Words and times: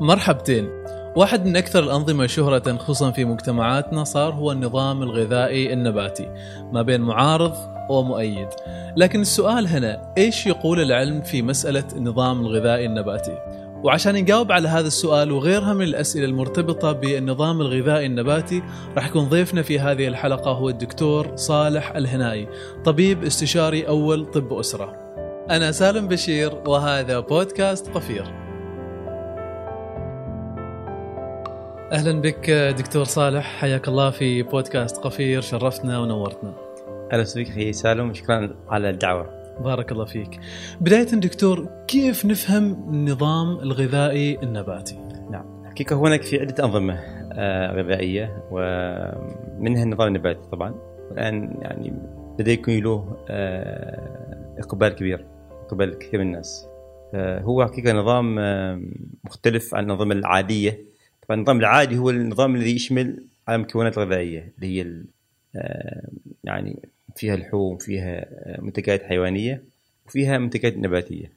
مرحبتين. 0.00 0.68
واحد 1.16 1.46
من 1.46 1.56
أكثر 1.56 1.82
الأنظمة 1.82 2.26
شهرة 2.26 2.76
خصوصا 2.76 3.10
في 3.10 3.24
مجتمعاتنا 3.24 4.04
صار 4.04 4.32
هو 4.32 4.52
النظام 4.52 5.02
الغذائي 5.02 5.72
النباتي 5.72 6.28
ما 6.72 6.82
بين 6.82 7.00
معارض 7.00 7.54
ومؤيد. 7.90 8.48
لكن 8.96 9.20
السؤال 9.20 9.66
هنا 9.66 10.12
إيش 10.18 10.46
يقول 10.46 10.80
العلم 10.80 11.22
في 11.22 11.42
مسألة 11.42 11.84
النظام 11.96 12.40
الغذائي 12.40 12.86
النباتي؟ 12.86 13.38
وعشان 13.82 14.14
نجاوب 14.14 14.52
على 14.52 14.68
هذا 14.68 14.86
السؤال 14.86 15.32
وغيرها 15.32 15.74
من 15.74 15.82
الأسئلة 15.82 16.24
المرتبطة 16.24 16.92
بالنظام 16.92 17.60
الغذائي 17.60 18.06
النباتي 18.06 18.62
راح 18.96 19.06
يكون 19.06 19.24
ضيفنا 19.24 19.62
في 19.62 19.78
هذه 19.78 20.08
الحلقة 20.08 20.50
هو 20.50 20.68
الدكتور 20.68 21.36
صالح 21.36 21.96
الهنائي 21.96 22.48
طبيب 22.84 23.24
استشاري 23.24 23.88
أول 23.88 24.26
طب 24.26 24.52
أسرة. 24.52 24.94
أنا 25.50 25.72
سالم 25.72 26.08
بشير 26.08 26.52
وهذا 26.66 27.20
بودكاست 27.20 27.88
قفير. 27.88 28.47
أهلا 31.92 32.20
بك 32.20 32.50
دكتور 32.50 33.04
صالح. 33.04 33.44
حياك 33.60 33.88
الله 33.88 34.10
في 34.10 34.42
بودكاست 34.42 34.96
قفير 34.96 35.40
شرفتنا 35.40 35.98
ونورتنا. 35.98 36.54
أهلا 37.12 37.20
وسهلا 37.22 37.48
أخي 37.48 37.72
سالم 37.72 38.14
شكرا 38.14 38.54
على 38.68 38.90
الدعوة. 38.90 39.30
بارك 39.60 39.92
الله 39.92 40.04
فيك. 40.04 40.40
بداية 40.80 41.04
دكتور 41.04 41.68
كيف 41.86 42.26
نفهم 42.26 42.72
النظام 42.72 43.58
الغذائي 43.58 44.38
النباتي؟ 44.42 44.98
نعم. 45.30 45.64
حقيقة 45.64 45.96
هناك 45.96 46.22
في 46.22 46.40
عدة 46.40 46.64
أنظمة 46.64 46.94
آه، 47.32 47.72
غذائية 47.72 48.42
ومنها 48.50 49.82
النظام 49.82 50.08
النباتي 50.08 50.40
طبعا. 50.52 50.74
الآن 51.12 51.58
يعني 51.62 51.92
بدا 52.38 52.52
يكون 52.52 52.78
له 52.78 53.16
آه، 53.28 54.54
إقبال 54.58 54.88
كبير 54.88 55.26
إقبال 55.66 55.98
كثير 55.98 56.20
من 56.20 56.26
الناس. 56.26 56.68
هو 57.14 57.66
حقيقة 57.66 57.92
نظام 57.92 58.38
آه، 58.38 58.80
مختلف 59.24 59.74
عن 59.74 59.84
الانظمه 59.84 60.14
العادية. 60.14 60.87
طبعا 61.28 61.38
النظام 61.38 61.58
العادي 61.58 61.98
هو 61.98 62.10
النظام 62.10 62.56
الذي 62.56 62.74
يشمل 62.74 63.24
على 63.48 63.56
المكونات 63.56 63.98
الغذائية 63.98 64.52
اللي 64.56 64.80
هي 64.80 65.02
يعني 66.44 66.88
فيها 67.16 67.36
لحوم 67.36 67.78
فيها 67.78 68.26
منتجات 68.60 69.02
حيوانية 69.02 69.62
وفيها 70.06 70.38
منتجات 70.38 70.76
نباتية. 70.76 71.32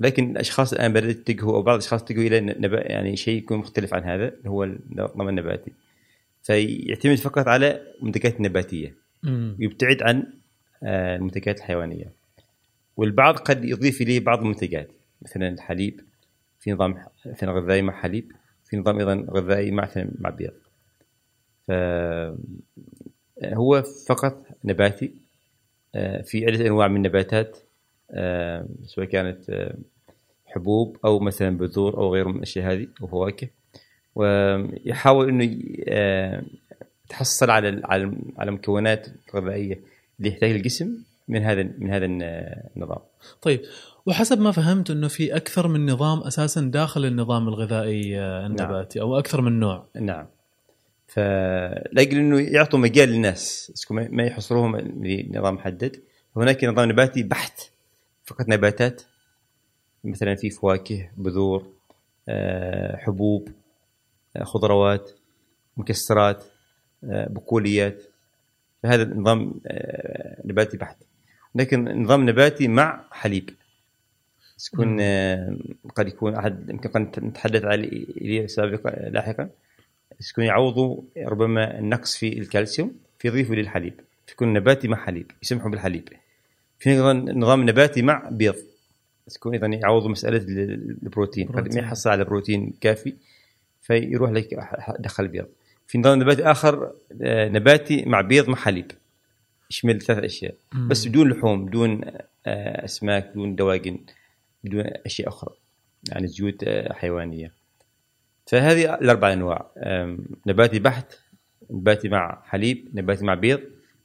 لكن 0.00 0.30
الأشخاص 0.30 0.72
الآن 0.72 0.92
بدأت 0.92 1.28
يتجهوا 1.28 1.56
أو 1.56 1.62
بعض 1.62 1.74
الأشخاص 1.74 2.02
يتجهوا 2.02 2.26
إلى 2.26 2.40
نبا 2.40 2.92
يعني 2.92 3.16
شيء 3.16 3.38
يكون 3.38 3.58
مختلف 3.58 3.94
عن 3.94 4.02
هذا 4.02 4.28
اللي 4.28 4.50
هو 4.50 4.64
النظام 4.64 5.28
النباتي. 5.28 5.72
فيعتمد 6.42 7.16
فقط 7.16 7.48
على 7.48 7.82
منتجات 8.02 8.40
نباتية. 8.40 8.94
ويبتعد 9.60 10.02
عن 10.02 10.24
آه، 10.82 11.16
المنتجات 11.16 11.58
الحيوانية. 11.58 12.12
والبعض 12.96 13.36
قد 13.36 13.64
يضيف 13.64 14.00
إليه 14.00 14.20
بعض 14.20 14.38
المنتجات. 14.38 14.90
مثلا 15.22 15.48
الحليب 15.48 16.00
في 16.60 16.72
نظام 16.72 17.04
مثلا 17.26 17.52
غذائي 17.52 17.82
مع 17.82 17.92
حليب. 17.92 18.32
في 18.68 18.76
نظام 18.76 18.98
أيضا 18.98 19.26
غذائي 19.30 19.70
مع 19.70 19.88
مع 20.18 20.30
بيض 20.30 20.52
ف 21.66 21.70
هو 23.44 23.82
فقط 23.82 24.46
نباتي 24.64 25.14
آه، 25.94 26.22
في 26.22 26.46
عدة 26.46 26.66
أنواع 26.66 26.88
من 26.88 26.96
النباتات 26.96 27.58
آه، 28.10 28.66
سواء 28.86 29.06
كانت 29.06 29.50
آه، 29.50 29.74
حبوب 30.46 30.96
أو 31.04 31.18
مثلا 31.18 31.56
بذور 31.56 31.96
أو 31.96 32.14
غيره 32.14 32.28
من 32.28 32.36
الأشياء 32.36 32.72
هذه 32.72 32.86
وفواكه 33.00 33.48
ويحاول 34.14 35.28
أنه 35.28 35.58
يتحصل 37.04 37.50
على 37.50 37.80
على 37.84 38.12
على 38.38 38.48
المكونات 38.48 39.06
الغذائية 39.28 39.80
اللي 40.18 40.30
يحتاجها 40.30 40.56
الجسم 40.56 40.98
من 41.28 41.42
هذا 41.42 41.62
من 41.62 41.90
هذا 41.90 42.06
النظام. 42.06 42.98
طيب 43.42 43.60
وحسب 44.08 44.40
ما 44.40 44.52
فهمت 44.52 44.90
إنه 44.90 45.08
في 45.08 45.36
أكثر 45.36 45.68
من 45.68 45.90
نظام 45.90 46.20
أساسا 46.20 46.60
داخل 46.60 47.04
النظام 47.04 47.48
الغذائي 47.48 48.18
النباتي 48.20 48.98
نعم. 48.98 49.08
أو 49.08 49.18
أكثر 49.18 49.40
من 49.40 49.60
نوع. 49.60 49.86
نعم. 50.00 50.26
فلاجل 51.06 52.18
إنه 52.18 52.40
يعطوا 52.40 52.78
مجال 52.78 53.08
للناس. 53.08 53.72
ما 53.90 54.22
يحصروهم 54.22 54.76
لنظام 54.76 55.54
محدد. 55.54 56.02
هناك 56.36 56.64
نظام 56.64 56.88
نباتي 56.88 57.22
بحت. 57.22 57.60
فقط 58.24 58.48
نباتات. 58.48 59.02
مثلا 60.04 60.34
في 60.34 60.50
فواكه 60.50 61.10
بذور 61.16 61.66
آه، 62.28 62.96
حبوب 62.96 63.48
آه، 64.36 64.44
خضروات 64.44 65.10
مكسرات 65.76 66.44
آه، 67.04 67.28
بقوليات. 67.30 68.02
فهذا 68.82 69.02
النظام 69.02 69.60
نباتي 70.44 70.76
بحت. 70.76 70.96
لكن 71.54 72.02
نظام 72.02 72.28
نباتي 72.28 72.68
مع 72.68 73.04
حليب. 73.10 73.50
تكون 74.64 75.00
قد 75.94 76.08
يكون 76.08 76.34
أحد 76.34 76.70
يمكن 76.70 76.88
قد 76.88 77.24
نتحدث 77.24 77.64
عليه 77.64 78.46
سابقا 78.46 78.90
لاحقا. 78.90 79.48
يكون 80.30 80.44
يعوضوا 80.44 81.00
ربما 81.18 81.78
النقص 81.78 82.16
في 82.16 82.38
الكالسيوم 82.38 82.92
فيضيفوا 83.18 83.54
للحليب 83.54 84.00
يكون 84.32 84.52
نباتي 84.52 84.88
مع 84.88 84.96
حليب 84.96 85.30
يسمحوا 85.42 85.70
بالحليب. 85.70 86.08
في 86.78 86.96
نظام 87.34 87.68
نباتي 87.68 88.02
مع 88.02 88.28
بيض 88.30 88.56
تكون 89.34 89.52
أيضا 89.52 89.66
يعوضوا 89.66 90.08
مسألة 90.08 90.38
البروتين. 90.38 91.48
قد 91.48 91.74
ما 91.74 91.80
يحصل 91.80 92.10
على 92.10 92.24
بروتين 92.24 92.72
كافي 92.80 93.14
فيروح 93.82 94.30
لك 94.30 94.66
دخل 94.98 95.28
بيض. 95.28 95.46
في 95.86 95.98
نظام 95.98 96.18
نباتي 96.18 96.50
آخر 96.50 96.92
آه، 97.22 97.48
نباتي 97.48 98.04
مع 98.04 98.20
بيض 98.20 98.48
مع 98.48 98.56
حليب. 98.56 98.92
يشمل 99.70 100.00
ثلاث 100.00 100.24
أشياء. 100.24 100.54
مم. 100.72 100.88
بس 100.88 101.06
بدون 101.06 101.28
لحوم 101.28 101.64
بدون 101.64 102.00
آه، 102.46 102.84
أسماك 102.84 103.30
بدون 103.32 103.56
دواجن. 103.56 103.98
بدون 104.64 104.84
أشياء 105.06 105.28
أخرى 105.28 105.54
يعني 106.08 106.26
زيوت 106.26 106.64
آه، 106.64 106.92
حيوانية. 106.92 107.52
فهذه 108.46 108.94
الأربع 108.94 109.32
أنواع. 109.32 109.70
نباتي 110.46 110.78
بحت 110.78 111.18
نباتي 111.70 112.08
مع 112.08 112.42
حليب 112.44 112.88
نباتي 112.94 113.24
مع 113.24 113.34
بيض 113.34 113.60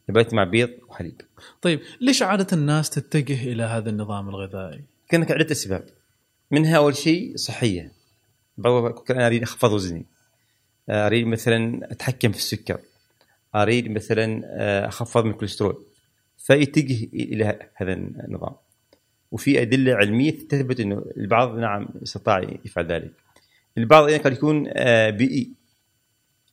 نباتي 0.09 0.35
مع 0.35 0.43
بيض 0.43 0.69
وحليب. 0.89 1.21
طيب 1.61 1.79
ليش 2.01 2.21
عادة 2.21 2.47
الناس 2.53 2.89
تتجه 2.89 3.51
إلى 3.51 3.63
هذا 3.63 3.89
النظام 3.89 4.29
الغذائي؟ 4.29 4.81
كانت 5.09 5.31
عدة 5.31 5.51
أسباب. 5.51 5.85
منها 6.51 6.77
أول 6.77 6.95
شيء 6.95 7.37
صحية. 7.37 7.91
أنا 8.65 9.27
أريد 9.27 9.41
اخفض 9.43 9.71
وزني. 9.71 10.05
أريد 10.89 11.27
مثلا 11.27 11.91
أتحكم 11.91 12.31
في 12.31 12.37
السكر. 12.37 12.79
أريد 13.55 13.91
مثلا 13.91 14.41
آه، 14.45 14.87
أخفض 14.87 15.25
من 15.25 15.31
الكوليسترول. 15.31 15.85
فيتجه 16.37 17.03
إلى 17.13 17.59
هذا 17.75 17.93
النظام. 17.93 18.55
وفي 19.33 19.61
أدلة 19.61 19.93
علمية 19.93 20.31
تثبت 20.31 20.79
إنه 20.79 21.05
البعض 21.17 21.57
نعم 21.57 21.87
استطاع 22.03 22.41
يفعل 22.65 22.85
ذلك. 22.85 23.11
البعض 23.77 24.09
يعني 24.09 24.23
قد 24.23 24.33
يكون 24.33 24.65
آه، 24.67 25.09
بيئي 25.09 25.51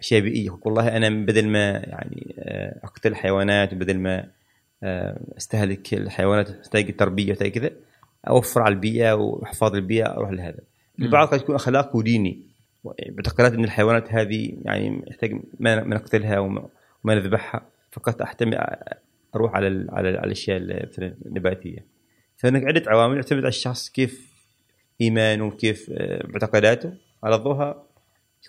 أشياء 0.00 0.20
بيئية. 0.20 0.58
والله 0.62 0.96
أنا 0.96 1.08
بدل 1.08 1.48
ما 1.48 1.70
يعني 1.70 2.34
آه، 2.38 2.80
أقتل 2.84 3.10
الحيوانات 3.10 3.72
وبدل 3.72 3.98
ما 3.98 4.26
آه، 4.82 5.20
أستهلك 5.36 5.94
الحيوانات 5.94 6.48
تحتاج 6.48 6.96
تربيه 6.96 7.32
وتحتاج 7.32 7.50
كذا 7.50 7.70
أوفر 8.28 8.62
على 8.62 8.74
البيئة 8.74 9.12
وحفاظ 9.12 9.74
البيئة 9.74 10.06
أروح 10.06 10.30
لهذا. 10.30 10.60
البعض 11.00 11.28
قد 11.28 11.40
يكون 11.40 11.54
اخلاق 11.54 11.96
وديني 11.96 12.42
معتقدات 12.84 13.52
إن 13.52 13.64
الحيوانات 13.64 14.12
هذه 14.12 14.56
يعني 14.64 15.04
يحتاج 15.06 15.40
ما 15.58 15.84
نقتلها 15.84 16.38
وما 16.38 17.14
نذبحها 17.14 17.62
فقط 17.90 18.22
أحتمي 18.22 18.56
أروح 19.34 19.54
على 19.54 19.86
على 19.90 20.08
الأشياء 20.08 20.58
النباتيه 21.26 22.00
فهناك 22.40 22.64
عدة 22.64 22.82
عوامل 22.86 23.16
يعتمد 23.16 23.38
على 23.38 23.48
الشخص 23.48 23.88
كيف 23.88 24.30
إيمانه 25.00 25.46
وكيف 25.46 25.90
معتقداته 26.24 26.92
على 27.24 27.36
ضوءها 27.36 27.82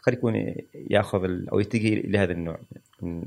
قد 0.03 0.13
يكون 0.13 0.55
يأخذ 0.89 1.29
أو 1.51 1.59
يتجه 1.59 1.93
إلى 1.93 2.17
هذا 2.17 2.31
النوع 2.31 2.59
من 3.01 3.25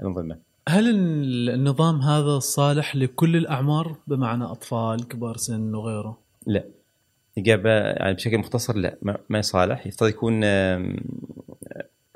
الأنظمة. 0.00 0.38
هل 0.68 0.90
النظام 0.90 2.00
هذا 2.00 2.38
صالح 2.38 2.96
لكل 2.96 3.36
الأعمار 3.36 3.96
بمعنى 4.06 4.44
أطفال 4.44 5.08
كبار 5.08 5.36
سن 5.36 5.74
وغيره؟ 5.74 6.18
لا. 6.46 6.64
إجابة 7.38 7.70
يعني 7.70 8.14
بشكل 8.14 8.38
مختصر 8.38 8.76
لا 8.76 8.96
ما 9.28 9.40
صالح 9.40 9.86
يفترض 9.86 10.08
يكون 10.08 10.44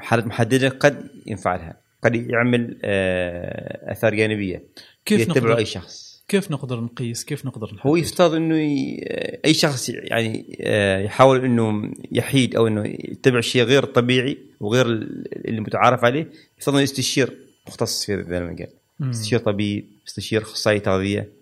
حالة 0.01 0.27
محددة 0.27 0.69
قد 0.69 1.11
ينفع 1.27 1.57
لها 1.57 1.77
قد 2.03 2.15
يعمل 2.15 2.79
آه، 2.85 3.93
آثار 3.93 4.15
جانبية 4.15 4.65
كيف 5.05 5.21
يتبعه 5.21 5.57
أي 5.57 5.65
شخص 5.65 6.12
كيف 6.33 6.51
نقدر 6.51 6.81
نقيس؟ 6.81 7.25
كيف 7.25 7.47
نقدر 7.47 7.67
نحدد؟ 7.67 7.87
هو 7.87 7.97
يفترض 7.97 8.35
إنه 8.35 8.59
ي... 8.59 8.99
أي 9.45 9.55
شخص 9.55 9.89
يعني 9.89 10.59
آه، 10.61 10.99
يحاول 10.99 11.45
إنه 11.45 11.93
يحيد 12.13 12.57
أو 12.57 12.67
إنه 12.67 12.85
يتبع 12.87 13.41
شيء 13.41 13.63
غير 13.63 13.85
طبيعي 13.85 14.39
وغير 14.61 14.87
اللي 14.87 15.61
متعارف 15.61 16.05
عليه 16.05 16.31
يفترض 16.59 16.75
إنه 16.75 16.83
يستشير 16.83 17.37
مختص 17.67 18.07
في 18.07 18.15
ذا 18.15 18.39
المجال. 18.39 18.69
يستشير 19.01 19.39
طبيب 19.39 19.87
يستشير 20.07 20.43
أخصائي 20.43 20.81
تغذيه 20.81 21.33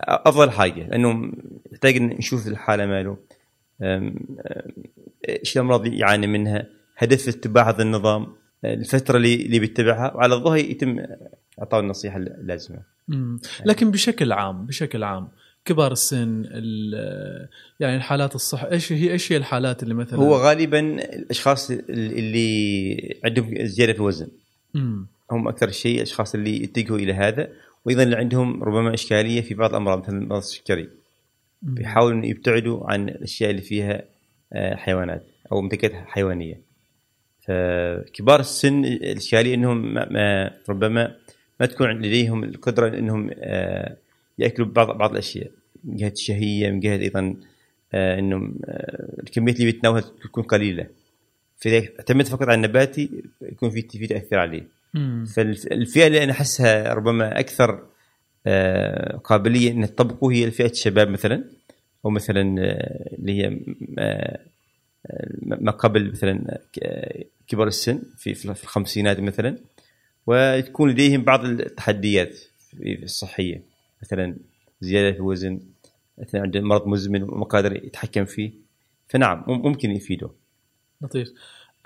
أفضل 0.00 0.50
حاجة. 0.50 0.88
لأنه 0.88 1.32
يحتاج 1.72 2.02
نشوف 2.02 2.48
الحالة 2.48 2.86
ماله 2.86 3.16
إيش 5.28 5.56
الأمراض 5.56 5.86
اللي 5.86 5.98
يعاني 5.98 6.26
منها 6.26 6.66
هدف 6.96 7.28
اتباع 7.28 7.68
هذا 7.68 7.82
النظام 7.82 8.26
الفترة 8.64 9.16
اللي 9.16 9.34
اللي 9.34 9.58
بيتبعها 9.58 10.14
وعلى 10.14 10.34
الظهر 10.34 10.56
يتم 10.56 10.98
إعطاء 11.58 11.80
النصيحة 11.80 12.16
اللازمة. 12.16 12.95
لكن 13.64 13.90
بشكل 13.90 14.32
عام 14.32 14.66
بشكل 14.66 15.02
عام 15.04 15.28
كبار 15.64 15.92
السن 15.92 16.44
ال- 16.46 17.48
يعني 17.80 17.96
الحالات 17.96 18.34
الصح 18.34 18.64
إيش 18.64 18.92
هي 18.92 19.12
إيش 19.12 19.32
هي 19.32 19.36
الحالات 19.36 19.82
اللي 19.82 19.94
مثلا؟ 19.94 20.18
هو 20.18 20.36
غالبا 20.36 20.80
الأشخاص 21.14 21.70
اللي 21.70 23.18
عندهم 23.24 23.54
زيادة 23.66 23.92
في 23.92 23.98
الوزن. 23.98 24.28
مم. 24.74 25.06
هم 25.30 25.48
أكثر 25.48 25.70
شيء 25.70 25.96
الأشخاص 25.96 26.34
اللي 26.34 26.62
يتجهوا 26.62 26.98
إلى 26.98 27.12
هذا. 27.12 27.48
وأيضا 27.84 28.02
اللي 28.02 28.16
عندهم 28.16 28.64
ربما 28.64 28.94
إشكالية 28.94 29.40
في 29.40 29.54
بعض 29.54 29.70
الأمراض 29.70 29.98
مثل 30.02 30.14
مرض 30.14 30.38
السكري. 30.38 30.88
بيحاولوا 31.62 32.26
يبتعدوا 32.26 32.90
عن 32.90 33.08
الأشياء 33.08 33.50
اللي 33.50 33.62
فيها 33.62 34.02
آه، 34.52 34.74
حيوانات 34.74 35.26
أو 35.52 35.60
منتجات 35.60 35.92
حيوانية. 35.92 36.60
فكبار 37.46 38.40
السن 38.40 38.84
الإشكالية 38.84 39.54
إنهم 39.54 39.94
ما 39.94 40.08
ما 40.10 40.50
ربما 40.68 41.16
ما 41.60 41.66
تكون 41.66 41.90
لديهم 41.90 42.44
القدرة 42.44 42.98
إنهم 42.98 43.30
آه، 43.38 43.96
يأكلوا 44.38 44.68
بعض 44.68 44.98
بعض 44.98 45.10
الأشياء 45.10 45.50
من 45.84 45.96
جهة 45.96 46.08
الشهية 46.08 46.70
من 46.70 46.80
جهة 46.80 46.96
أيضا 46.96 47.36
آه، 47.94 48.18
إنهم 48.18 48.54
آه، 48.64 49.22
الكمية 49.22 49.52
اللي 49.52 49.64
بيتناولها 49.64 50.00
تكون 50.00 50.44
قليلة. 50.44 50.86
فاذا 51.56 51.88
اعتمد 51.98 52.26
فقط 52.26 52.42
على 52.42 52.54
النباتي 52.54 53.10
يكون 53.42 53.70
في 53.70 53.82
في 53.82 54.06
تأثير 54.06 54.38
عليه. 54.38 54.76
فالفئه 55.34 56.06
اللي 56.06 56.24
أنا 56.24 56.32
أحسها 56.32 56.94
ربما 56.94 57.40
أكثر 57.40 57.86
قابلية 59.24 59.70
ان 59.70 59.94
تطبقوا 59.94 60.32
هي 60.32 60.50
فئة 60.50 60.70
الشباب 60.70 61.08
مثلا 61.08 61.44
أو 62.04 62.10
مثلا 62.10 62.42
اللي 63.18 63.42
هي 63.42 63.58
ما 65.42 65.70
قبل 65.70 66.10
مثلا 66.10 66.60
كبار 67.48 67.66
السن 67.66 68.02
في 68.16 68.34
في 68.34 68.64
الخمسينات 68.64 69.20
مثلا. 69.20 69.58
وتكون 70.26 70.90
لديهم 70.90 71.22
بعض 71.22 71.44
التحديات 71.44 72.38
الصحية. 73.02 73.62
مثلا 74.02 74.36
زيادة 74.80 75.12
في 75.12 75.18
الوزن 75.18 75.60
مثلا 76.18 76.40
عنده 76.40 76.60
مرض 76.60 76.86
مزمن 76.86 77.22
وما 77.22 77.44
قادر 77.44 77.76
يتحكم 77.76 78.24
فيه. 78.24 78.50
فنعم 79.08 79.44
مم- 79.48 79.62
ممكن 79.62 79.90
يفيده. 79.90 80.30
لطيف. 81.02 81.28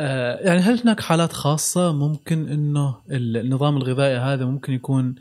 آه 0.00 0.38
يعني 0.38 0.60
هل 0.60 0.80
هناك 0.80 1.00
حالات 1.00 1.32
خاصة 1.32 1.92
ممكن 1.92 2.48
إنه 2.48 2.96
النظام 3.10 3.76
الغذائي 3.76 4.16
هذا 4.16 4.44
ممكن 4.44 4.72
يكون 4.72 5.14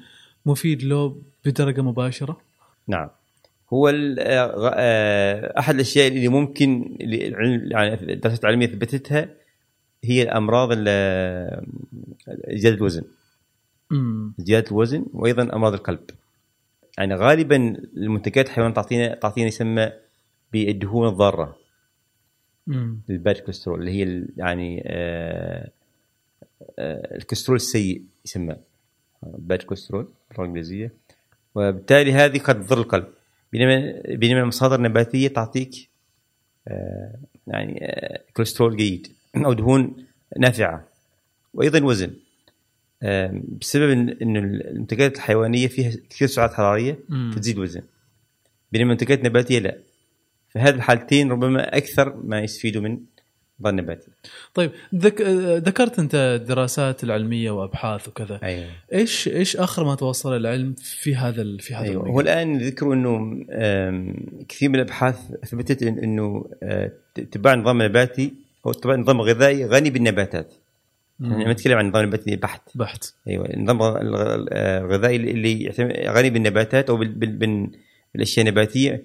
مفيد 0.46 0.84
له 0.84 1.22
بدرجة 1.46 1.82
مباشرة؟ 1.82 2.42
نعم. 2.88 3.10
هو 3.74 3.88
آه، 3.90 4.72
آه، 4.76 5.60
أحد 5.60 5.76
الأشياء 5.76 6.08
اللي 6.08 6.28
ممكن 6.28 6.98
يعني 7.00 7.94
الدراسات 7.94 8.44
العلميه 8.44 8.68
ثبتتها 8.68 9.30
هي 10.04 10.22
الأمراض 10.24 10.70
ال- 10.72 11.66
زياده 12.50 12.76
الوزن. 12.78 13.04
زياده 14.38 14.68
الوزن 14.72 15.06
وأيضا 15.14 15.44
أمراض 15.56 15.74
القلب. 15.74 16.10
يعني 16.98 17.16
غالبا 17.16 17.56
المنتجات 17.98 18.46
الحيوانيه 18.46 18.74
تعطينا 18.76 19.16
تعطينا 19.16 19.48
يسمى 19.48 19.92
بالدهون 20.54 21.08
الضارة. 21.08 21.58
ال 23.10 23.17
bad 23.17 23.38
cholesterol 23.38 23.80
اللي 23.80 23.92
هي 23.92 24.26
يعني 24.38 24.84
آه، 24.86 25.70
آه، 26.80 27.16
الكوليسترول 27.18 27.56
السيء 27.56 28.04
يسمى. 28.26 28.56
bad 29.24 29.64
cholesterol 29.64 30.04
باللغة 30.04 30.42
الإنجليزية. 30.44 30.92
وبالتالي 31.56 32.14
هذه 32.14 32.40
قد 32.40 32.66
تضر 32.66 32.78
القلب. 32.78 33.08
بينما 33.52 34.02
بينما 34.16 34.42
المصادر 34.42 34.76
النباتية 34.76 35.28
تعطيك 35.28 35.90
آه، 36.68 37.16
يعني 37.48 37.88
كوليسترول 38.34 38.78
جيد. 38.78 39.08
أو 39.36 39.54
دهون 39.54 39.96
نافعة. 40.38 40.88
وأيضا 41.54 41.84
وزن. 41.84 42.14
آه، 43.04 43.42
بسبب 43.62 43.90
انه 44.22 44.40
المنتجات 44.40 45.16
الحيوانية 45.16 45.68
فيها 45.68 45.92
كثير 46.10 46.28
سعرات 46.28 46.54
حرارية. 46.54 47.00
فتزيد 47.36 47.56
الوزن 47.56 47.82
بينما 48.72 48.86
المنتجات 48.86 49.20
النباتيه 49.20 49.60
لا. 49.60 49.78
فهذه 50.50 50.76
الحالتين 50.76 51.32
ربما 51.32 51.78
أكثر 51.78 52.16
ما 52.24 52.42
يستفيدوا 52.42 52.82
من 52.82 53.00
النظام 53.60 53.80
النباتي 53.80 54.08
طيب 54.54 54.72
ذك... 54.96 55.22
آه، 55.22 55.58
ذكرت 55.58 56.00
أنت 56.00 56.16
الدراسات 56.16 57.04
العلمية 57.04 57.52
وأبحاث 57.52 58.08
وكذا. 58.08 58.40
أيوه. 58.44 58.70
إيش 58.94 59.28
إيش 59.28 59.58
آخر 59.58 59.84
ما 59.84 59.96
توصل 59.96 60.36
العلم 60.36 60.76
في 60.78 61.16
هذا 61.16 61.42
ال... 61.42 61.60
في 61.60 61.74
هذا 61.74 61.88
المجال؟ 61.88 62.12
هو 62.12 62.20
الآن 62.20 62.58
ذكروا 62.58 62.94
إنه 62.94 63.46
كثير 64.50 64.70
من 64.70 64.76
الأبحاث 64.76 65.32
أثبتت 65.44 65.84
إنه 65.84 66.50
آه، 66.64 66.92
اتباع 67.18 67.54
النظام 67.54 67.82
النباتي 67.82 68.34
أو 68.66 68.72
اتباع 68.72 68.96
النظام 68.96 69.22
الغذائي 69.22 69.66
غني 69.66 69.90
بالنباتات. 69.90 70.54
إحنا 71.24 71.38
ما 71.38 71.52
نتكلم 71.54 71.78
عن 71.78 71.86
النظام 71.86 72.04
النباتي 72.04 72.36
بحت. 72.36 72.62
بحت. 72.78 73.14
أيوه 73.28 73.46
النظام 73.46 73.82
الغ- 73.82 74.46
الغذائي 74.54 75.16
اللي 75.16 75.64
يعتمد- 75.64 75.94
غني 76.18 76.30
بالنباتات 76.30 76.90
أو 76.90 76.98
بال- 76.98 77.08
بال- 77.16 77.38
بال- 77.38 77.72
بالأشياء 78.14 78.48
النباتية. 78.48 79.04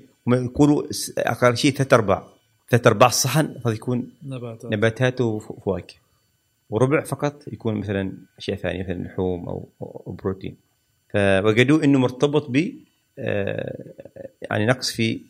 س- 0.90 1.12
أقل 1.18 1.56
شيء 1.56 1.70
ثلاث 1.72 1.92
أرباع. 1.92 2.26
ثلاث 2.70 2.86
أرباع 2.86 3.08
الصحن 3.08 3.56
هذا 3.66 3.74
يكون 3.74 4.10
نباتات 4.22 4.72
نباتات 4.72 5.20
وفواكه. 5.20 5.94
وربع 6.70 7.00
فقط 7.04 7.42
يكون 7.52 7.74
مثلا 7.74 8.12
أشياء 8.38 8.56
ثانية 8.56 8.82
مثلا 8.82 8.94
لحوم 9.04 9.48
أو 9.48 9.68
أو 9.82 10.12
بروتين. 10.22 10.56
فوجدوا 11.12 11.84
إنه 11.84 11.98
مرتبط 11.98 12.50
ب 12.50 12.70
آه، 13.18 13.92
يعني 14.50 14.66
نقص 14.66 14.90
في 14.92 15.20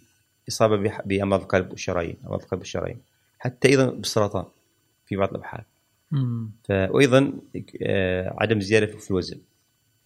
إصابة 0.48 0.92
بأمراض 1.04 1.40
القلب 1.40 1.70
والشرايين 1.70 2.16
أمراض 2.26 2.42
القلب 2.42 2.60
والشرايين. 2.60 2.98
حتى 3.44 3.68
أيضا 3.68 3.86
بالسرطان 3.90 4.44
في 5.06 5.16
بعض 5.16 5.28
الأبحاث. 5.30 5.64
ف- 6.68 6.70
وأيضا 6.90 7.32
آه، 7.82 8.34
عدم 8.40 8.60
زيادة 8.60 8.86
في 8.86 9.10
الوزن. 9.10 9.38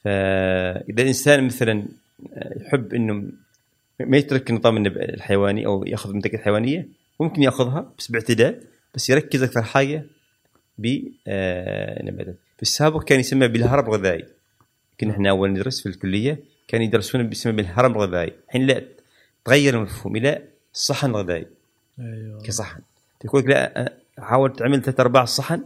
فإذا 0.05 1.03
الإنسان 1.03 1.47
مثلا 1.47 1.85
آه، 2.33 2.59
يحب 2.63 2.95
إنه 2.95 3.23
ما 4.01 4.17
يترك 4.17 4.51
النظام 4.51 4.87
الحيواني 4.87 5.67
أو 5.67 5.85
يأخذ 5.85 6.13
منتجات 6.13 6.41
حيوانية 6.41 6.89
ممكن 7.21 7.43
يأخذها 7.43 7.93
بس 7.99 8.11
باعتدال 8.11 8.61
بس 8.95 9.11
يركز 9.11 9.43
أكثر 9.43 9.63
حاجة 9.63 10.05
بنباتات 10.79 12.37
في 12.57 12.63
السابق 12.63 13.05
كان 13.05 13.21
يسمى 13.21 13.49
بالهرم 13.49 13.85
الغذائي. 13.87 14.25
كنا 15.01 15.13
إحنا 15.13 15.31
أول 15.31 15.51
ندرس 15.51 15.83
في 15.83 15.89
الكلية 15.89 16.39
كان 16.69 16.83
يدرسون 16.83 17.23
بيسمى 17.29 17.53
بالهرم 17.53 17.93
الغذائي. 17.93 18.33
الحين 18.47 18.67
لا 18.67 18.83
تغير 19.45 19.77
المفهوم 19.77 20.17
إلى 20.17 20.43
الصحن 20.75 21.11
الغذائي 21.11 21.47
أيوه. 21.99 22.43
كصحن. 22.43 22.81
تقول 23.21 23.41
لك 23.43 23.49
لا 23.49 23.93
حاول 24.19 24.53
تعمل 24.53 24.83
ثلاث 24.83 25.01
أرباع 25.01 25.23
الصحن 25.23 25.65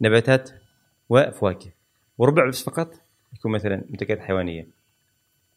نباتات 0.00 0.50
وفواكه 1.08 1.70
وربع 2.18 2.48
بس 2.48 2.62
فقط 2.62 2.94
يكون 3.34 3.52
مثلا 3.52 3.84
منتجات 3.90 4.20
حيوانية. 4.20 4.66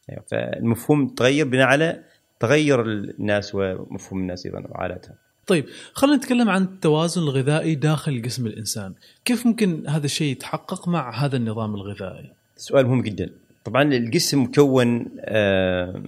أيوة. 0.09 0.24
فالمفهوم 0.31 1.07
تغير 1.07 1.47
بناء 1.47 1.68
على 1.68 2.03
تغير 2.39 2.81
الناس 2.81 3.56
ومفهوم 3.56 4.21
الناس 4.21 4.45
أيضا 4.45 4.63
وعاداتها 4.69 5.15
طيب 5.47 5.65
خلينا 5.94 6.18
نتكلم 6.18 6.50
عن 6.50 6.63
التوازن 6.63 7.21
الغذائي 7.21 7.75
داخل 7.75 8.21
جسم 8.21 8.47
الإنسان. 8.47 8.94
كيف 9.25 9.45
ممكن 9.45 9.87
هذا 9.87 10.06
الشيء 10.06 10.31
يتحقق 10.31 10.87
مع 10.87 11.25
هذا 11.25 11.37
النظام 11.37 11.75
الغذائي؟ 11.75 12.31
سؤال 12.57 12.87
مهم 12.87 13.02
جدا. 13.02 13.30
طبعا 13.63 13.83
الجسم 13.83 14.44
مكون 14.44 15.09
آه، 15.19 16.04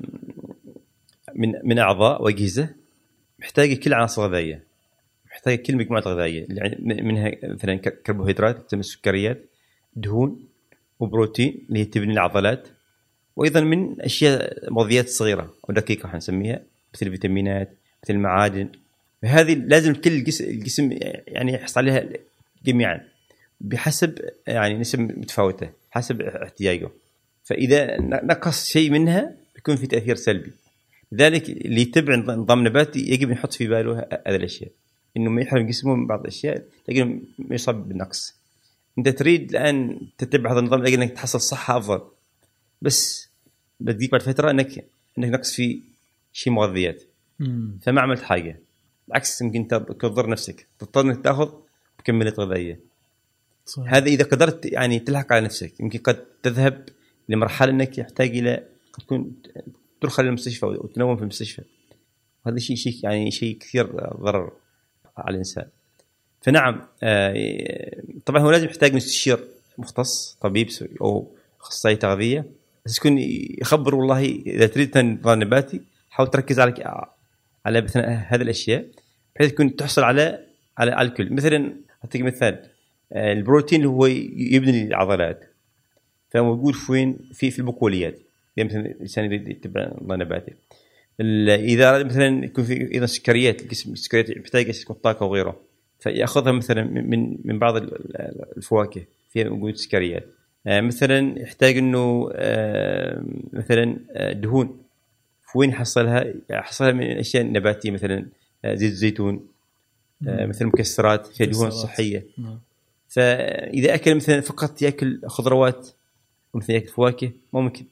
من 1.36 1.54
من 1.64 1.80
أعضاء 1.80 2.24
وأجهزة 2.24 2.70
محتاجة 3.40 3.76
كل 3.76 3.94
عناصر 3.94 4.28
غذائية. 4.28 4.64
محتاجه 5.46 5.66
كل 5.66 5.76
مجموعه 5.76 6.02
غذائيه 6.02 6.48
عن- 6.58 6.76
منها 6.80 7.32
مثلا 7.44 7.76
كربوهيدرات 7.76 8.68
تسمى 8.68 8.80
السكريات 8.80 9.46
دهون 9.96 10.40
وبروتين 11.00 11.66
اللي 11.70 11.80
هي 11.80 11.86
تبني 11.86 12.14
العضلات. 12.14 12.68
وأيضا 13.36 13.62
من 13.62 14.02
أشياء 14.02 14.72
مغذيات 14.74 15.10
صغيرة 15.10 15.54
أو 15.70 15.74
دقيقة 15.74 16.10
حنسميها 16.10 16.62
مثل 16.94 17.06
الفيتامينات 17.06 17.70
مثل 18.04 18.14
المعادن. 18.14 18.70
فهذه 19.22 19.54
لازم 19.54 19.94
كل 19.94 20.12
الجسم, 20.42 20.90
يعني 21.28 21.54
يحصل 21.54 21.80
عليها 21.80 22.10
جميعا 22.66 23.02
بحسب 23.62 24.20
يعني 24.48 24.78
نسب 24.78 25.00
متفاوتة 25.00 25.70
حسب 25.92 26.22
احتياجه. 26.22 26.90
فإذا 27.44 27.98
نقص 28.02 28.66
شيء 28.68 28.92
منها 28.92 29.36
يكون 29.58 29.76
في 29.76 29.88
تأثير 29.88 30.16
سلبي. 30.16 30.52
لذلك 31.12 31.50
اللي 31.50 31.82
يتبع 31.82 32.16
نظام 32.16 32.68
نباتي 32.68 33.00
يجب 33.00 33.32
يحط 33.32 33.54
في 33.54 33.68
باله 33.68 34.00
هذه 34.28 34.36
الأشياء. 34.36 34.72
إنه 35.18 35.30
ما 35.30 35.42
يحرم 35.42 35.68
جسمه 35.68 35.96
من 35.96 36.08
بعض 36.08 36.20
الأشياء 36.20 36.66
لكنه 36.90 37.22
ما 37.40 37.56
يصاب 37.56 37.88
بالنقص. 37.88 38.36
أنت 38.98 39.10
تريد 39.10 39.50
الآن 39.50 40.00
تتبع 40.18 40.52
هذا 40.52 40.60
النظام 40.60 40.84
لاجل 40.84 41.02
انك 41.02 41.12
تحصل 41.12 41.42
صحة 41.42 41.78
أفضل. 41.78 42.02
بس 42.82 43.30
بتجيك 43.80 44.12
بعد 44.12 44.22
فترة 44.22 44.52
انك 44.52 44.86
إنك 45.18 45.30
نقص 45.30 45.54
في 45.54 45.82
شيء 46.34 46.54
مغذيات. 46.54 47.04
فما 47.82 48.02
عملت 48.02 48.22
حاجة. 48.22 48.60
بالعكس 49.08 49.42
يمكن 49.42 49.68
تضر 49.68 50.30
نفسك. 50.30 50.68
تضطر 50.80 51.02
إنك 51.02 51.24
تأخذ 51.24 51.54
مكملات 52.00 52.40
غذائية. 52.40 52.80
صحيح. 53.66 53.94
هذا 53.94 54.06
إذا 54.06 54.24
قدرت 54.24 54.66
يعني 54.66 55.00
تلحق 55.00 55.34
على 55.34 55.46
نفسك 55.46 55.80
يمكن 55.80 56.00
قد 56.00 56.26
تذهب 56.44 56.90
لمرحلة 57.30 57.72
إنك 57.72 57.98
يحتاج 57.98 58.38
إلى 58.38 58.64
قد 58.94 59.04
تكون 59.04 59.36
تدخل 60.02 60.26
المستشفى 60.26 60.66
وتنوم 60.66 61.16
في 61.16 61.22
المستشفى. 61.22 61.62
هذا 62.48 62.60
شيء 62.60 62.76
شيء 62.76 63.00
يعني 63.04 63.32
شيء 63.32 63.58
كثير 63.58 63.86
ضرر. 64.22 64.52
على 65.18 65.34
الإنسان. 65.34 65.66
فنعم 66.42 66.82
آه، 67.04 68.02
طبعا 68.26 68.42
هو 68.42 68.52
لازم 68.52 68.66
يحتاج 68.66 68.96
مستشير 68.96 69.40
مختص 69.78 70.38
طبيب 70.42 70.68
أو 71.02 71.28
أخصائي 71.62 71.96
تغذية 71.96 72.46
بس 72.86 72.98
يكون 72.98 73.18
يخبر 73.62 73.96
والله 73.96 74.26
إذا 74.26 74.68
تريد 74.68 74.98
نظام 74.98 75.44
نباتي 75.44 75.82
حاول 76.10 76.30
تركز 76.30 76.60
على 76.60 77.06
على 77.66 77.82
مثلا 77.82 78.14
هذه 78.14 78.42
الأشياء 78.42 78.86
بحيث 79.36 79.52
تكون 79.52 79.76
تحصل 79.76 80.04
على 80.04 80.46
على 80.78 81.02
الكل. 81.02 81.34
مثلا 81.34 81.74
أعطيك 82.04 82.22
مثال 82.22 82.70
آه، 83.14 83.34
البروتين 83.34 83.80
اللي 83.80 83.90
هو 83.90 84.06
يبني 84.06 84.88
العضلات 84.88 85.54
فموجود 86.30 86.74
في 86.74 86.92
وين 86.92 87.18
في 87.34 87.52
في 87.52 87.60
البقوليات. 87.60 88.20
يعني 88.58 88.70
مثلا 88.70 88.86
الإنسان 88.86 89.32
يتبع 89.32 89.92
نباتي. 90.02 90.54
إذا 91.22 92.04
مثلا 92.04 92.46
يكون 92.46 92.64
في 92.64 92.94
أيضا 92.94 93.06
سكريات 93.06 93.62
الجسم 93.62 93.94
السكريات 93.94 94.30
يحتاج 94.30 94.82
يكون 94.82 94.96
طاقة 94.96 95.26
وغيره 95.26 95.60
فيأخذها 96.00 96.52
مثلا 96.52 96.84
من 96.84 97.38
من- 97.46 97.60
بعض 97.60 97.76
ال- 97.76 97.94
ال- 97.96 98.46
الفواكه 98.58 99.02
فيها 99.34 99.50
وجود 99.50 99.76
سكريات 99.76 100.26
آه، 100.68 100.82
مثلا 100.82 101.40
يحتاج 101.42 101.78
إنه 101.78 102.30
آه، 102.34 103.24
مثلا 103.54 103.98
آه، 104.12 104.32
دهون 104.34 104.78
وين 105.56 105.70
يحصلها؟ 105.70 106.26
يحصلها 106.50 106.92
من 106.92 107.04
الاشياء 107.12 107.44
النباتيه 107.44 107.92
مثلا 107.92 108.26
زيت 108.66 108.92
الزيتون 108.92 109.48
مم. 110.22 110.50
مثل 110.50 110.66
مكسرات 110.66 111.28
فيها 111.28 111.48
دهون. 111.48 111.70
صحية 111.72 112.26
نعم. 112.38 112.60
فإذا 113.08 113.94
أكل 113.96 114.16
مثلا 114.16 114.42
فقط 114.42 114.82
يأكل 114.82 115.20
خضروات 115.26 115.90
ومثلا 116.54 116.76
يأكل 116.76 116.88
فواكه 116.88 117.32
ممكن 117.54 117.86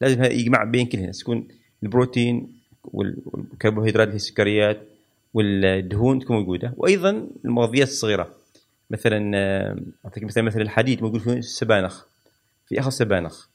لازم 0.00 0.24
يجمع 0.24 0.64
بين 0.64 0.86
كلهن 0.86 1.10
تكون 1.12 1.48
البروتين 1.82 2.57
والكربوهيدرات 2.92 4.08
السكريات 4.14 4.80
والدهون 5.34 6.18
تكون 6.18 6.36
موجودة. 6.36 6.72
وأيضا 6.76 7.26
المغذيات 7.44 7.88
الصغيرة. 7.88 8.28
مثلا 8.90 9.32
آه، 9.34 9.76
أعطيك 10.04 10.24
مثلا 10.24 10.44
مثلا 10.44 10.62
الحديد 10.62 11.02
موجود 11.02 11.20
في 11.20 11.32
السبانخ 11.32 12.04
في 12.68 12.80
اخذ 12.80 12.90
سبانخ 12.90 13.46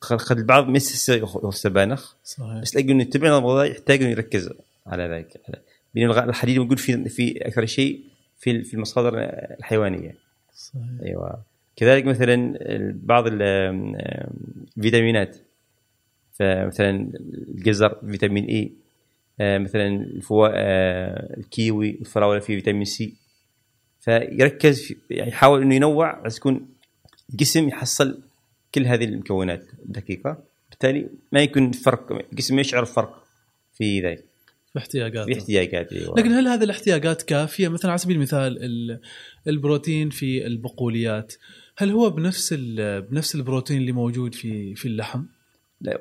قد 0.00 0.38
البعض 0.38 0.68
ما 0.68 0.76
يستسيغ 0.76 1.48
السبانخ. 1.48 2.12
صحيح. 2.24 2.58
بس 2.62 2.70
تلاقي 2.70 2.92
انه 2.92 3.02
يتبع 3.02 3.28
نظام 3.28 3.44
الغذاء 3.44 3.70
يحتاج 3.70 4.00
إنه 4.02 4.10
يركز 4.10 4.50
على 4.86 5.02
ذلك 5.02 5.40
الغ- 5.96 6.24
الحديد 6.24 6.58
موجود 6.58 6.78
في 6.78 7.08
في 7.08 7.46
أكثر 7.46 7.66
شيء 7.66 8.00
في 8.38 8.62
في 8.62 8.74
المصادر 8.74 9.12
الحيوانية. 9.58 10.14
صحيح. 10.54 10.82
أيوه. 11.02 11.38
كذلك 11.76 12.04
مثلا 12.04 12.58
بعض 13.02 13.26
ال- 13.26 13.42
الفيتامينات 14.76 15.36
فمثلا 16.38 17.10
الجزر 17.48 17.98
فيتامين 18.10 18.44
A 18.44 18.72
مثلا 19.40 19.86
الفوا... 19.86 20.48
آه، 20.52 21.36
الكيوي 21.38 21.90
الفراولة 22.00 22.40
فيه 22.40 22.54
فيتامين 22.56 22.84
C. 22.84 23.14
فيركز 24.00 24.82
في 24.82 24.96
يعني 25.10 25.30
يحاول 25.30 25.62
إنه 25.62 25.74
ينوع 25.74 26.20
بس 26.22 26.36
يكون 26.38 26.68
الجسم 27.30 27.68
يحصل 27.68 28.22
كل 28.74 28.86
هذه 28.86 29.04
المكونات 29.04 29.64
دقيقة. 29.84 30.44
بالتالي 30.70 31.08
ما 31.32 31.40
يكون 31.40 31.72
فرق 31.72 32.12
الجسم 32.32 32.54
ما 32.54 32.60
يشعر 32.60 32.84
فرق 32.84 33.24
في 33.74 34.00
ذلك. 34.00 34.24
في 34.72 34.78
احتياجاته. 34.78 35.32
في 35.32 35.38
احتياجات 35.38 35.92
أيوه. 35.92 36.14
لكن 36.18 36.32
هل 36.32 36.48
هذه 36.48 36.64
الاحتياجات 36.64 37.22
كافية؟ 37.22 37.68
مثلا 37.68 37.90
على 37.90 37.98
سبيل 37.98 38.16
المثال 38.16 38.64
ال- 38.64 39.00
البروتين 39.48 40.10
في 40.10 40.46
البقوليات 40.46 41.34
هل 41.76 41.90
هو 41.90 42.10
بنفس 42.10 42.54
بنفس 43.10 43.34
البروتين 43.34 43.76
اللي 43.78 43.92
موجود 43.92 44.34
في 44.34 44.74
في 44.74 44.88
اللحم؟ 44.88 45.22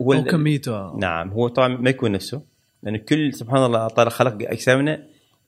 هو 0.02 0.14
أو 0.14 0.24
كميته. 0.24 0.98
نعم 0.98 1.30
هو 1.30 1.48
طبعا 1.48 1.68
ما 1.68 1.90
يكون 1.90 2.12
نفسه 2.12 2.42
لأنه 2.84 2.98
كل 2.98 3.34
سبحان 3.34 3.66
الله 3.66 3.88
تعالى 3.88 4.10
خلق 4.10 4.38
أجسامنا 4.42 5.04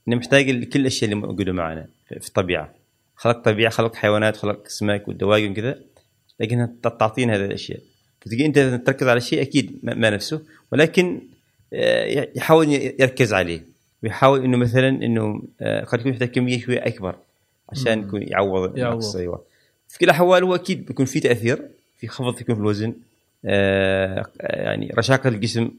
إنه 0.08 0.16
محتاج 0.16 0.50
لكل 0.50 0.80
الأشياء 0.80 1.12
اللي 1.12 1.28
موجودة 1.28 1.52
معنا 1.52 1.88
في 2.08 2.28
الطبيعة. 2.28 2.74
خلق 3.16 3.42
طبيعة 3.42 3.72
خلق 3.72 3.96
حيوانات 3.96 4.38
خلق 4.38 4.68
سمك 4.68 5.08
والدواجن 5.08 5.52
وكذا 5.52 5.80
لكنها 6.40 6.72
تعطينا 6.84 7.36
هذه 7.36 7.46
الأشياء. 7.46 7.80
فتجي 8.22 8.46
أنت 8.46 8.60
تركز 8.60 9.08
على 9.08 9.22
شيء 9.22 9.42
أكيد 9.42 9.80
ما 9.84 10.10
نفسه 10.10 10.42
ولكن 10.72 11.22
آه، 11.74 12.28
يحاول 12.36 12.70
يركز 12.72 13.34
عليه. 13.34 13.64
ويحاول 14.04 14.44
إنه 14.44 14.58
مثلا 14.58 14.90
إنه 14.90 15.42
آه، 15.62 15.84
قد 15.84 16.00
يكون 16.00 16.12
يحتاج 16.12 16.30
كمية 16.30 16.60
شوية 16.60 16.88
أكبر 16.88 17.16
عشان. 17.70 18.00
يكون 18.00 18.24
يعوض 18.24 18.78
يعوض. 18.78 19.16
أيوه. 19.16 19.44
في 19.88 20.00
كل 20.00 20.06
الأحوال 20.06 20.44
هو 20.44 20.56
أكيد 20.56 20.86
بيكون 20.86 21.06
في 21.06 21.20
تأثير 21.20 21.70
في 21.98 22.08
خفض 22.08 22.42
يكون 22.42 22.56
في 22.56 22.62
الوزن 22.62 22.94
يعني 23.44 24.92
رشاقه 24.98 25.28
الجسم 25.28 25.72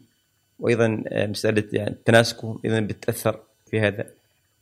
وأيضا 0.59 1.03
آه، 1.09 1.27
مسألة 1.27 1.65
يعني 1.73 1.97
تناسقه 2.05 2.61
أيضا 2.65 2.81
بتأثر 2.81 3.41
في 3.71 3.81
هذا. 3.81 4.07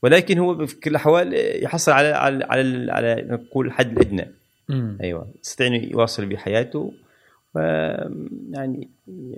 ولكن 0.02 0.38
هو 0.38 0.67
في 0.67 0.76
كل 0.76 0.90
الأحوال 0.90 1.35
آه، 1.35 1.57
يحصل 1.57 1.93
على 1.93 2.09
على 2.09 2.45
على, 2.45 2.93
على 2.93 3.26
نقول 3.28 3.67
الحد 3.67 3.93
الأدنى. 3.93 4.26
مم. 4.69 4.99
أيوه. 5.00 5.28
يستطيع 5.45 5.67
انه 5.67 5.76
يواصل 5.76 6.26
بحياته 6.26 6.93
و 7.55 7.59
يعني 8.50 8.88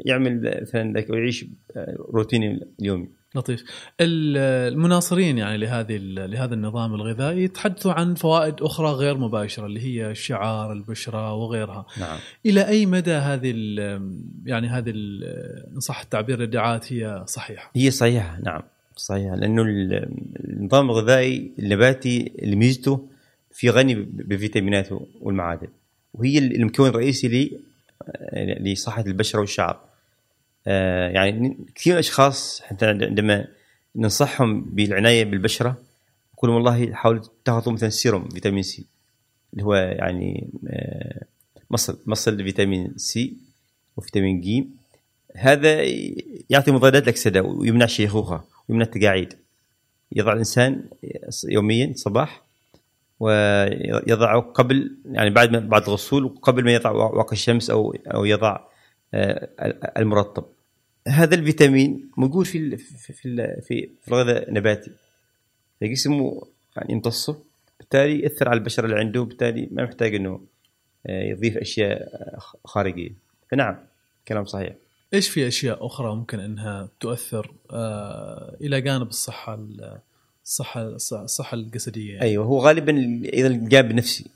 يعمل 0.04 0.58
مثلا 0.62 1.04
ويعيش 1.10 1.46
آه، 1.76 1.96
روتيني 1.98 2.66
اليومي. 2.80 3.08
لطيف. 3.34 3.64
ال- 4.00 4.36
المناصرين 4.72 5.38
يعني 5.38 5.56
لهذه 5.58 5.96
لهذا 6.02 6.54
النظام 6.54 6.94
الغذائي 6.94 7.42
يتحدثوا 7.44 7.92
عن 7.92 8.14
فوائد 8.14 8.54
أخرى 8.62 8.90
غير 8.92 9.16
مباشرة 9.18 9.66
اللي 9.66 9.80
هي 9.80 10.10
الشعار 10.10 10.72
البشرة 10.72 11.34
وغيرها. 11.34 11.86
نعم. 12.00 12.18
إلى 12.46 12.68
أي 12.68 12.86
مدى 12.86 13.12
هذه 13.12 13.50
يعني 14.44 14.68
هذه 14.68 14.90
إن 15.74 15.80
صح 15.80 16.00
التعبير 16.00 16.38
الادعاءات 16.38 16.92
هي 16.92 17.24
صحيحة؟ 17.26 17.70
هي 17.76 17.90
صحيحة 17.90 18.38
نعم. 18.42 18.62
صحيحة 18.96 19.36
لأنه 19.36 19.62
ال- 19.62 20.08
النظام 20.44 20.90
الغذائي 20.90 21.50
النباتي 21.58 22.32
اللي 22.38 22.56
ميزته 22.56 23.08
في 23.52 23.70
غني 23.70 23.94
ب- 23.94 24.28
بفيتامينات 24.28 24.88
والمعادن. 25.20 25.68
وهي 26.14 26.38
المكون 26.38 26.88
الرئيسي 26.88 27.58
لصحة 28.60 29.04
البشرة 29.06 29.40
والشعر 29.40 29.89
يعني 30.66 31.58
كثير 31.74 31.92
من 31.92 31.98
الاشخاص 31.98 32.62
حتى 32.62 32.86
عندما 32.86 33.46
ننصحهم 33.96 34.60
بالعناية 34.60 35.24
بالبشرة 35.24 35.76
نقول 36.34 36.50
والله 36.50 36.94
حاولوا 36.94 37.22
تاخذوا 37.44 37.72
مثلا 37.72 37.88
سيروم 37.88 38.28
فيتامين 38.28 38.62
C 38.62 38.86
اللي 39.52 39.64
هو 39.64 39.74
يعني 39.74 40.48
آه، 40.68 41.24
مصل 41.70 41.98
مصل 42.06 42.44
فيتامين 42.44 42.92
C 42.96 43.36
وفيتامين 43.96 44.40
ج 44.40 44.64
هذا 45.36 45.82
يعطي 46.50 46.70
مضادات 46.70 47.02
الاكسده 47.02 47.42
ويمنع 47.42 47.84
الشيخوخه 47.84 48.44
ويمنع 48.68 48.84
التقاعيد. 48.84 49.34
يضع 50.12 50.32
الإنسان 50.32 50.84
يوميا 51.44 51.92
صباح 51.96 52.42
ويضعه 53.20 54.40
قبل 54.40 54.96
يعني 55.04 55.30
بعد 55.30 55.50
ما 55.50 55.58
بعد 55.58 55.82
الغسول 55.82 56.24
وقبل 56.24 56.64
ما 56.64 56.72
يضع 56.72 56.90
واقي 56.90 57.32
الشمس 57.32 57.70
أو 57.70 57.94
أو 58.06 58.24
يضع 58.24 58.50
آه، 58.56 58.69
المرطب. 59.96 60.44
هذا 61.08 61.34
الفيتامين 61.34 62.10
موجود 62.16 62.46
في 62.46 62.58
ال- 62.58 62.78
في 62.78 62.94
في 62.98 63.12
في 63.12 63.88
في 64.02 64.08
الغذاء 64.08 64.48
النباتي 64.48 64.90
فجسمه 65.80 66.42
يعني 66.76 66.92
يمتصه 66.92 67.38
بالتالي 67.78 68.20
يأثر 68.20 68.48
على 68.48 68.58
البشره 68.58 68.84
اللي 68.86 68.96
عنده 68.98 69.22
بالتالي 69.22 69.68
ما 69.72 69.84
محتاج 69.84 70.14
إنه 70.14 70.40
آه، 71.06 71.22
يضيف 71.22 71.56
أشياء 71.56 72.02
آه، 72.02 72.38
خارجية. 72.64 73.10
فنعم 73.50 73.76
كلام 74.28 74.44
صحيح. 74.44 74.74
إيش 75.14 75.28
في 75.28 75.46
أشياء 75.48 75.86
أخرى 75.86 76.14
ممكن 76.14 76.40
إنها 76.40 76.88
تؤثر 77.00 77.52
آه 77.70 78.56
إلى 78.60 78.80
جانب 78.80 79.08
الصحة 79.08 79.54
ال- 79.54 79.98
الصحة 80.44 80.82
الصحة 81.24 81.54
الجسدية؟ 81.54 82.12
يعني. 82.12 82.22
أيوه 82.24 82.44
هو 82.44 82.58
غالبا 82.58 82.92
إذا 83.24 83.46
الجانب 83.46 83.90
النفسي. 83.90 84.26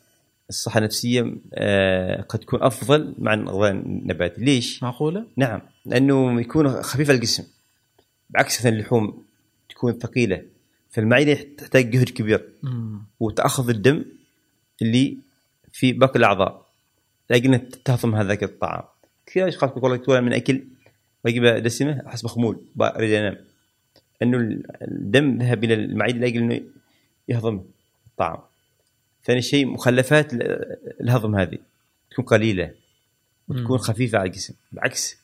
الصحة 0.49 0.79
النفسية 0.79 1.35
آه، 1.55 2.23
قد 2.23 2.39
تكون 2.39 2.63
أفضل 2.63 3.15
مع 3.19 3.35
الغذاء 3.35 3.73
النباتي 3.73 4.41
ليش؟ 4.41 4.83
معقولة؟ 4.83 5.27
نعم 5.37 5.61
لأنه 5.87 6.41
يكون 6.41 6.83
خفيف 6.83 7.09
على 7.09 7.17
الجسم 7.17 7.45
بعكس 8.31 8.61
مثلا 8.61 8.73
اللحوم 8.73 9.25
تكون 9.69 9.93
ثقيلة 9.93 10.43
فالمعدة 10.91 11.35
تحتاج 11.59 11.91
جهد 11.91 12.09
كبير 12.09 12.49
مم. 12.63 13.03
وتأخذ 13.21 13.69
الدم 13.69 14.05
اللي 14.83 15.17
في 15.73 15.93
باقي 15.93 16.19
الأعضاء 16.19 16.67
لكنها 17.31 17.61
تهضم 17.85 18.15
هذاك 18.15 18.43
الطعام 18.43 18.83
كثير 19.27 19.49
أشخاص 19.49 19.71
يقول 19.71 19.93
لك 19.93 20.09
من 20.09 20.33
أكل 20.33 20.65
وجبه 21.25 21.59
دسمه 21.59 22.03
احس 22.07 22.23
بخمول 22.23 22.61
اريد 22.81 23.13
انام 23.13 23.37
انه 24.23 24.61
الدم 24.83 25.39
ذهب 25.39 25.65
إلى 25.65 25.75
المعدة 25.75 26.19
لاجل 26.19 26.43
انه 26.43 26.61
يهضم 27.29 27.63
الطعام 28.07 28.39
ثاني 29.25 29.43
شيء 29.43 29.67
مخلفات 29.67 30.33
ال- 30.33 30.77
الهضم 31.01 31.37
هذه 31.37 31.59
تكون 32.11 32.25
قليلة 32.25 32.71
وتكون. 33.49 33.79
خفيفة 33.79 34.19
على 34.19 34.27
الجسم 34.29 34.55
بعكس 34.73 35.17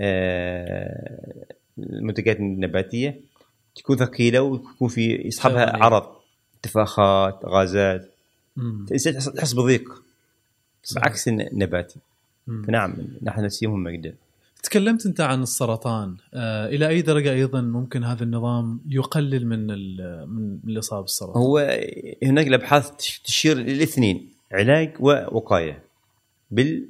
آه، 0.00 1.44
المنتجات 1.78 2.36
النباتية 2.36 3.20
تكون 3.76 3.96
ثقيلة 3.96 4.40
ويكون 4.42 4.88
في 4.88 5.14
يصحبها. 5.14 5.76
عرض 5.84 6.06
انتفاخات 6.56 7.40
غازات. 7.44 8.10
الإنسان 8.58 9.14
يحس 9.38 9.52
بضيق. 9.52 10.02
بعكس 10.96 11.28
النباتي. 11.28 11.96
فنعم 12.46 12.92
الناحيه 12.92 13.40
النفسيه 13.40 13.66
مهمه 13.66 13.90
جدا 13.90 14.14
تكلمت 14.62 15.06
أنت 15.06 15.20
عن 15.20 15.42
السرطان 15.42 16.16
آه 16.34 16.66
إلى 16.66 16.88
أي 16.88 17.02
درجة 17.02 17.32
أيضا 17.32 17.60
ممكن 17.60 18.04
هذا 18.04 18.24
النظام 18.24 18.80
يقلل 18.88 19.46
من 19.46 19.70
ال- 19.70 20.26
من 20.30 20.58
الاصابه 20.70 21.02
بالسرطان؟ 21.02 21.42
هو 21.42 21.58
هناك 22.22 22.46
الأبحاث 22.46 22.90
تش- 22.90 23.18
تشير 23.20 23.56
للاثنين 23.56 24.28
علاج 24.52 24.92
ووقاية 25.00 25.82
بال 26.50 26.84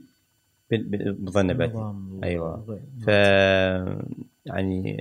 بال- 0.70 0.82
بالنظام 0.82 1.50
النباتي 1.50 1.72
النظام 1.72 2.20
أيوة. 2.24 2.54
الغذائي. 2.54 2.82
ف 3.06 3.08
يعني 4.46 4.96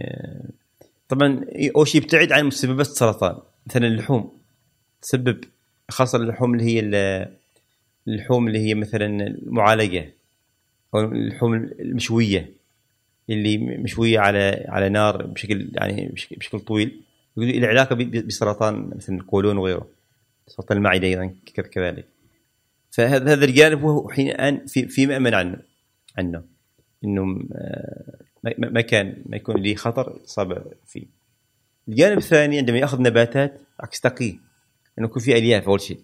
طبعا 1.10 1.46
أول 1.76 1.88
شيء 1.88 2.02
يبتعد 2.02 2.32
عن 2.32 2.46
مسببات 2.46 2.86
السرطان 2.88 3.38
مثلا 3.68 3.88
اللحوم 3.88 4.32
تسبب 5.02 5.44
خاصة 5.90 6.18
اللحوم 6.18 6.54
اللي 6.54 6.64
هي 6.66 6.80
ال- 6.80 7.32
اللحوم 8.08 8.48
اللي 8.48 8.60
هي 8.60 8.74
مثلا 8.74 9.06
المعالجة 9.28 10.14
أو 10.96 11.00
اللحوم 11.00 11.54
المشوية 11.54 12.59
اللي 13.30 13.58
مشوية 13.58 14.20
على 14.20 14.66
على 14.68 14.90
نار 14.90 15.26
بشكل 15.26 15.70
يعني 15.74 16.14
بشكل, 16.38 16.60
طويل. 16.60 17.02
يقولوا 17.38 17.60
له 17.60 17.68
علاقة 17.68 17.96
بسرطان 17.96 18.92
مثلا 18.96 19.18
القولون 19.18 19.58
وغيره. 19.58 19.88
سرطان 20.48 20.78
المعدة 20.78 21.08
أيضا 21.08 21.36
كذلك. 21.56 22.06
فهذا 22.92 23.34
هذا 23.34 23.46
الجانب 23.46 23.82
هو 23.84 24.10
حين 24.10 24.30
الان 24.30 24.66
في 24.66 24.88
في 24.88 25.08
مأمن 25.08 25.34
عنه 25.34 25.58
عنه. 26.18 26.44
إنه 27.04 27.48
آه، 27.54 28.20
ما 28.58 28.82
كان 28.82 29.24
ما 29.26 29.38
يكون 29.38 29.58
لي 29.58 29.76
خطر 29.76 30.20
إصابة 30.26 30.64
فيه. 30.86 31.06
الجانب 31.88 32.18
الثاني 32.18 32.58
عندما 32.58 32.78
يأخذ 32.78 33.02
نباتات 33.02 33.62
عكس 33.80 34.02
تقيه 34.02 34.34
انه 35.00 35.08
يكون 35.08 35.22
في 35.22 35.38
ألياف 35.38 35.68
أول 35.68 35.82
شيء. 35.82 36.00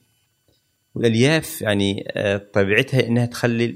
والألياف 0.95 1.61
يعني 1.61 2.07
آه، 2.11 2.37
طبيعتها 2.37 3.07
إنها 3.07 3.25
تخلي 3.25 3.75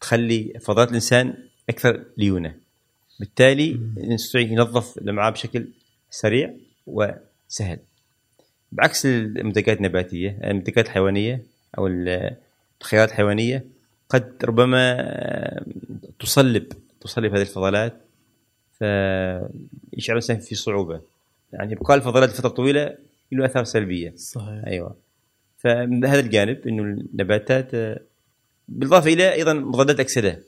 تخلي 0.00 0.52
فضلات 0.60 0.88
الإنسان 0.88 1.34
أكثر 1.68 2.04
ليونة. 2.16 2.54
بالتالي 3.20 3.80
يستطيع 3.96 4.40
ينظف 4.40 4.98
الأمعاء 4.98 5.32
بشكل 5.32 5.68
سريع 6.10 6.54
وسهل. 6.86 7.78
بعكس 8.72 9.06
المنتجات 9.06 9.76
النباتية 9.76 10.38
المنتجات 10.44 10.86
الحيوانية 10.86 11.42
أو 11.78 11.86
الخيارات 11.86 13.08
الحيوانية 13.08 13.64
قد 14.08 14.44
ربما 14.44 14.96
آه، 15.00 15.64
تصلب 16.20 16.72
تصلب 17.00 17.34
هذه 17.34 17.42
الفضلات 17.42 17.96
فيشعر 18.78 20.16
الإنسان 20.16 20.38
في 20.38 20.54
صعوبة. 20.54 21.00
يعني 21.52 21.74
ابقاء 21.74 21.96
الفضلات 21.96 22.28
لفترة 22.28 22.48
طويلة 22.48 22.96
له 23.32 23.44
آثار 23.44 23.64
سلبية. 23.64 24.12
صحيح. 24.16 24.64
أيوه. 24.66 24.96
فهذا 25.58 26.20
الجانب 26.20 26.68
إنه 26.68 26.82
النباتات 26.82 27.74
آه، 27.74 28.00
بالإضافة 28.68 29.12
إلى 29.12 29.32
أيضا 29.32 29.52
مضادات 29.52 30.00
اكسده 30.00 30.42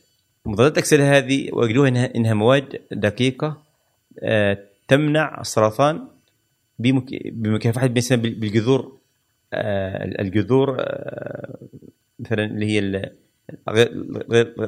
مضادات 0.46 0.72
الاكسده 0.72 1.18
هذه 1.18 1.48
ويقولوها 1.52 1.88
انها 1.88 2.14
إنها 2.14 2.34
مواد 2.34 2.80
دقيقة 2.92 3.62
آه، 4.22 4.58
تمنع 4.88 5.40
السرطان 5.40 6.08
بمك- 6.78 7.22
بمكافحة 7.32 7.86
بال- 7.86 8.34
بالجذور 8.34 8.98
آه، 9.52 10.04
الجذور 10.22 10.76
آه، 10.80 11.58
مثلا 12.18 12.44
اللي 12.44 12.66
هي 12.66 13.10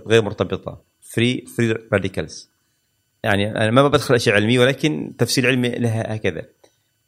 غير 0.06 0.22
مرتبطة 0.22 0.82
free 1.00 1.44
free 1.56 1.74
radicals 1.92 2.50
يعني 3.24 3.50
أنا 3.50 3.70
ما 3.70 3.88
بدخل 3.88 4.14
أشياء 4.14 4.36
علمية 4.36 4.60
ولكن 4.60 5.12
تفسير 5.18 5.46
علمي 5.46 5.68
لها 5.68 6.14
هكذا. 6.16 6.42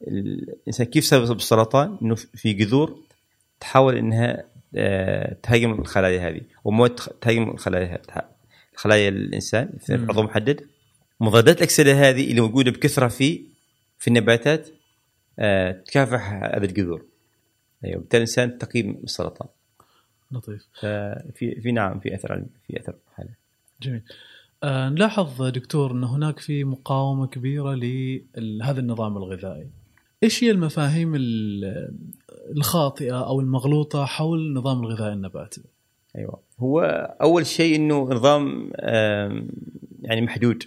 الإنسان 0.08 0.86
كيف 0.86 1.04
سبب 1.04 1.36
السرطان؟ 1.36 1.98
إنه 2.02 2.14
في 2.14 2.52
جذور 2.52 2.98
تحاول 3.60 3.96
إنها 3.96 4.44
تهاجم 5.43 5.73
الخلايا 5.73 6.28
هذه 6.28 6.40
ومواد 6.64 6.95
تهاجم 6.95 7.50
الخلايا 7.50 8.02
خلايا 8.76 9.09
الإنسان 9.09 9.71
في. 9.81 9.95
عضو 9.95 10.23
محدد. 10.23 10.61
مضادات 11.21 11.57
الأكسدة 11.59 11.93
هذه 11.93 12.31
اللي 12.31 12.40
موجودة 12.40 12.71
بكثرة 12.71 13.09
في 13.09 13.45
في 13.99 14.09
النباتات 14.09 14.69
آه، 15.38 15.73
تكافح 15.73 16.33
هذه 16.33 16.64
الجذور. 16.64 17.04
أيوه 17.85 17.99
بالتالي 18.00 18.19
الإنسان 18.23 18.59
تقي 18.59 18.83
من 18.83 18.97
السرطان. 19.04 19.49
لطيف. 20.33 20.66
ففي 20.81 21.61
في 21.61 21.73
نعم 21.73 22.00
في 22.00 22.14
أثر 22.14 22.45
في 22.66 22.81
أثر 22.81 22.95
هذا 23.14 23.28
جميل. 23.83 24.02
آه 24.62 24.88
نلاحظ 24.88 25.43
دكتور 25.43 25.93
إن 25.93 26.04
هناك 26.04 26.38
في 26.38 26.64
مقاومة 26.64 27.26
كبيرة 27.26 27.75
لهذا 27.75 28.81
النظام 28.81 29.16
الغذائي. 29.16 29.66
إيش 30.23 30.45
هي 30.45 30.50
المفاهيم 30.50 31.14
ال- 31.14 31.95
الخاطئة 32.57 33.27
أو 33.27 33.40
المغلوطة 33.40 34.05
حول 34.05 34.38
النظام 34.38 34.81
الغذائي 34.81 35.12
النباتي؟ 35.12 35.62
أيوه. 36.16 36.40
هو 36.59 36.81
أول 37.23 37.47
شيء 37.47 37.77
إنه 37.77 38.03
نظام 38.03 38.70
يعني 40.03 40.20
محدود. 40.20 40.64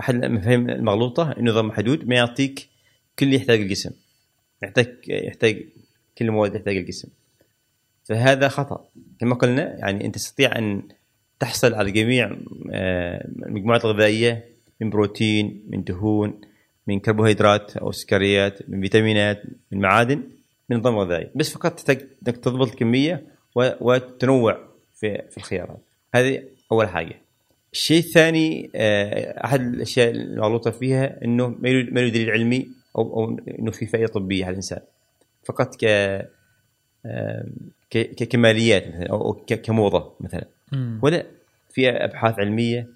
أحد 0.00 0.24
المفاهيم 0.24 0.70
المغلوطة 0.70 1.32
إنه 1.32 1.50
نظام 1.50 1.66
محدود 1.66 2.08
ما 2.08 2.14
يعطيك 2.14 2.68
كل 3.18 3.26
اللي 3.26 3.36
يحتاج 3.36 3.60
الجسم. 3.60 3.90
يحتاج 4.62 4.96
يحتاج 5.08 5.64
كل 6.18 6.24
المواد 6.24 6.54
يحتاج 6.54 6.76
الجسم. 6.76 7.08
فهذا 8.04 8.48
خطأ. 8.48 8.84
كما 9.18 9.34
قلنا 9.34 9.76
يعني 9.78 10.06
أنت 10.06 10.14
تستطيع 10.14 10.58
أن 10.58 10.82
تحصل 11.40 11.74
على 11.74 11.90
جميع 11.90 12.36
المجموعات 13.46 13.84
الغذائية 13.84 14.44
من 14.80 14.90
بروتين 14.90 15.64
من 15.68 15.84
دهون 15.84 16.40
من 16.86 17.00
كربوهيدرات 17.00 17.76
أو 17.76 17.92
سكريات 17.92 18.68
من 18.68 18.80
فيتامينات 18.80 19.42
من 19.72 19.80
معادن. 19.80 20.22
من 20.70 20.76
نظام 20.76 20.98
غذائي 20.98 21.30
بس 21.34 21.50
فقط 21.54 21.72
تحتاج 21.72 22.06
انك 22.28 22.36
تضبط 22.36 22.68
الكمية 22.68 23.24
وتنوع 23.56 24.58
في 24.94 25.22
في 25.30 25.36
الخيارات. 25.36 25.80
هذه 26.14 26.42
أول 26.72 26.88
حاجة. 26.88 27.20
الشيء 27.72 27.98
الثاني 27.98 28.70
آه، 28.74 29.44
أحد 29.44 29.60
الأشياء 29.60 30.10
المغلوطة 30.10 30.70
فيها 30.70 31.24
إنه 31.24 31.48
ما 31.48 31.68
له 31.68 32.08
دليل 32.08 32.30
علمي 32.30 32.68
أو 32.98 33.02
أو 33.02 33.38
إنه 33.58 33.70
في 33.70 33.86
فائدة 33.86 34.06
طبية 34.06 34.44
على 34.44 34.50
الإنسان. 34.50 34.80
فقط 35.44 35.76
ك 35.76 35.84
آه، 37.06 37.46
ككماليات 37.90 38.88
مثلا 38.88 39.10
أو 39.10 39.32
كموضة 39.32 40.12
مثلا. 40.20 40.44
ولا 41.02 41.26
في 41.70 41.90
أبحاث 41.90 42.38
علمية 42.38 42.88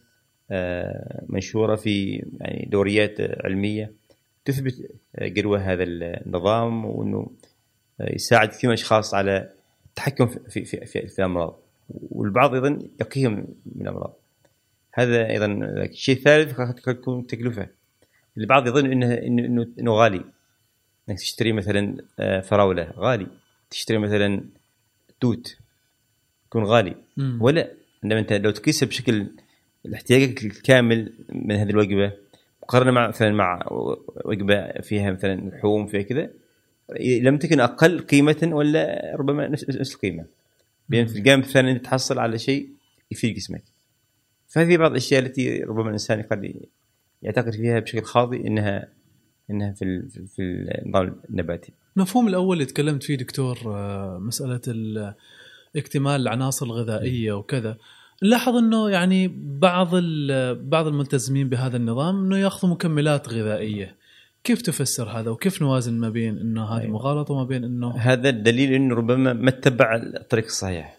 آه، 0.51 1.25
منشورة 1.29 1.77
في 1.77 2.25
يعني 2.41 2.69
دوريات 2.71 3.21
علمية 3.21 3.93
تثبت 4.45 4.91
قروة 5.37 5.59
هذا 5.59 5.85
النظام 5.85 6.85
وإنه 6.85 7.31
يساعد 8.01 8.49
كثير 8.49 8.71
من 8.71 8.75
الأشخاص 8.75 9.15
على 9.15 9.51
التحكم 9.87 10.27
في 10.27 10.65
في 10.65 10.87
في, 10.87 11.07
في, 11.07 11.19
الأمراض. 11.19 11.59
والبعض 12.11 12.55
أيضا 12.55 12.79
يقيهم 13.01 13.47
من 13.77 13.83
الأمراض. 13.83 14.17
هذا 14.93 15.31
أيضا 15.31 15.47
الشيء 15.47 16.17
الثالث 16.17 16.61
قد 16.61 16.75
تكون 16.75 17.27
تكلفة. 17.27 17.69
البعض 18.39 18.67
يظن 18.67 18.93
انه 18.93 19.15
انه 19.15 19.67
انه, 19.79 19.93
غالي. 19.93 20.25
إنك 21.09 21.19
تشتري 21.19 21.53
مثلا 21.53 21.97
آه، 22.19 22.41
فراولة 22.41 22.93
غالي. 22.97 23.27
تشتري 23.71 23.99
مثلا 23.99 24.45
توت 25.21 25.57
يكون 26.47 26.65
غالي. 26.65 26.97
مم. 27.17 27.39
ولا 27.43 27.71
عندما 28.05 28.21
أنت 28.21 28.33
لو 28.33 28.51
تقيسها 28.51 28.87
بشكل 28.87 29.27
احتياجك 29.95 30.45
الكامل 30.45 31.13
من 31.29 31.55
هذه 31.55 31.71
الوجبة 31.71 32.13
مقارنة 32.63 32.91
مع 32.91 33.09
مثلا 33.09 33.31
مع 33.33 33.67
وجبة 34.25 34.73
فيها 34.73 35.13
مثلا 35.13 35.35
لحوم 35.35 35.87
فيها 35.87 36.03
كذا 36.03 36.31
لم 37.01 37.39
تكن 37.39 37.61
أقل 37.61 37.99
قيمة 38.01 38.51
ولا 38.53 39.13
ربما 39.17 39.49
نفس 39.49 39.93
القيمة. 39.95 40.25
بين 40.89 41.07
في 41.07 41.19
الجانب 41.19 41.43
الثاني 41.45 41.71
انت 41.71 41.85
تحصل 41.85 42.19
على 42.19 42.39
شيء 42.39 42.69
يفيد 43.11 43.35
جسمك. 43.35 43.63
فهذه 44.49 44.77
بعض 44.77 44.91
الأشياء 44.91 45.23
التي 45.23 45.63
ربما 45.63 45.87
الإنسان 45.87 46.23
قد 46.23 46.55
يعتقد 47.23 47.53
فيها 47.53 47.79
بشكل 47.81 48.03
خاطئ 48.03 48.47
انها 48.47 48.89
إنها 49.51 49.73
في 49.73 50.03
في- 50.37 50.43
النظام 50.87 51.17
النباتي. 51.31 51.73
المفهوم 51.97 52.29
الأول 52.29 52.53
اللي 52.57 52.65
تكلمت 52.67 53.03
فيه 53.03 53.17
دكتور 53.17 53.59
آه، 53.67 54.19
مسألة 54.19 54.61
ال- 54.69 55.15
اكتمال 55.77 56.21
العناصر 56.21 56.67
الغذائية 56.67 57.33
وكذا. 57.33 57.77
نلاحظ 58.23 58.57
إنه 58.57 58.91
يعني 58.91 59.29
بعض 59.59 59.89
بعض 60.69 60.87
الملتزمين 60.87 61.49
بهذا 61.49 61.77
النظام 61.77 62.25
إنه 62.25 62.39
يأخذوا 62.39 62.75
مكملات 62.75 63.29
غذائية. 63.29 63.97
كيف 64.45 64.63
تفسر 64.63 65.09
هذا 65.09 65.31
وكيف 65.31 65.63
نوازن 65.63 65.95
ما 65.95 66.09
بين 66.09 66.39
إنه 66.39 66.65
هذه 66.65 66.81
أيوة. 66.81 66.93
مغالطه 66.93 67.35
وما 67.35 67.45
بين 67.45 67.65
إنه 67.65 67.97
هذا 67.97 68.29
الدليل 68.29 68.73
إنه 68.73 68.95
ربما 68.95 69.33
ما 69.33 69.49
اتبع 69.49 69.97
الطريق 69.97 70.45
الصحيح. 70.45 70.99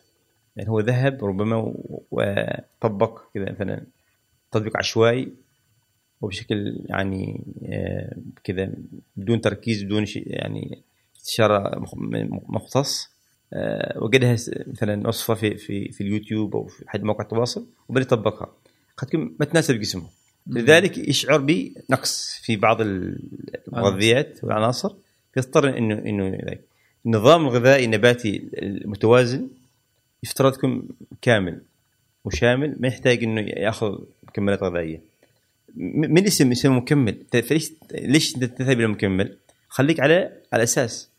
يعني 0.56 0.70
هو 0.70 0.80
ذهب 0.80 1.26
ربما 1.26 1.74
وطبق 2.12 3.22
كذا 3.34 3.52
مثلا 3.52 3.86
تطبيق 4.52 4.78
عشوائي 4.78 5.34
وبشكل 6.22 6.80
يعني 6.86 7.44
آه، 7.66 8.18
كذا 8.44 8.72
بدون 9.16 9.42
تركيز 9.42 9.84
بدون 9.84 10.06
شيء 10.06 10.24
يعني 10.28 10.82
استشارة 11.18 11.86
مختص. 12.50 13.16
آه، 13.54 14.04
وجدها 14.04 14.38
مثلا 14.68 15.08
وصفة 15.08 15.34
في 15.34 15.58
في 15.58 15.92
في 15.92 16.02
اليوتيوب 16.02 16.56
أو 16.56 16.68
في 16.68 16.88
أحد 16.90 17.04
مواقع 17.04 17.24
التواصل 17.24 17.68
وبدأ 17.90 18.02
يطبقها. 18.02 18.54
قد 18.98 19.08
تكون 19.08 19.36
ما 19.40 19.46
تناسب 19.46 19.76
جسمه 19.76 20.10
لذلك 20.48 20.98
يشعر 20.98 21.38
بنقص 21.38 22.42
في 22.44 22.56
بعض 22.56 22.82
المغذيات 22.82 24.44
والعناصر 24.44 24.96
يضطر 25.38 25.78
انه 25.78 25.96
إنه 25.96 26.30
ذلك. 26.30 26.62
النظام 27.06 27.42
الغذائي 27.48 27.86
النباتي 27.86 28.50
المتوازن 28.54 29.48
يفترض 30.24 30.56
يكون 30.56 30.88
كامل 31.22 31.62
وشامل 32.26 32.76
ما 32.80 32.88
يحتاج 32.88 33.24
إنه 33.24 33.42
يأخذ 33.42 34.00
مكملات 34.24 34.64
غذائية. 34.64 35.02
من 35.76 36.26
اسم 36.26 36.52
اسمه 36.52 36.74
مكمل؟ 36.74 37.18
فليش 37.32 37.72
ليش 37.92 38.34
تذهب 38.34 38.80
إلى 38.80 38.88
مكمل؟ 38.88 39.38
خليك 39.68 40.00
على 40.00 40.32
على 40.54 40.64
أساس 40.64 41.10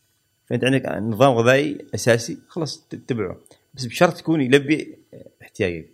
فأنت 0.46 0.64
عندك 0.64 0.86
نظام 0.86 1.32
غذائي 1.32 1.78
أساسي 1.94 2.38
خلاص 2.48 2.86
تتبعه 2.90 3.36
بس 3.74 3.84
بشرط 3.84 4.20
يكون 4.20 4.40
يلبي 4.40 4.94
احتياجك. 5.42 5.86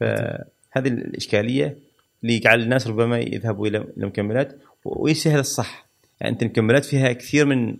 فهذه 0.00 0.44
هذه 0.70 0.88
الإشكالية 0.88 1.85
اللي 2.22 2.38
جعل 2.38 2.62
الناس 2.62 2.86
ربما 2.86 3.18
يذهبوا 3.18 3.66
إلى 3.66 3.78
المكملات 3.78 4.58
وليس 4.84 5.26
هذا 5.26 5.40
الصح. 5.40 5.86
يعني 6.20 6.32
أنت 6.32 6.42
المكملات 6.42 6.84
فيها 6.84 7.12
كثير 7.12 7.46
من 7.46 7.76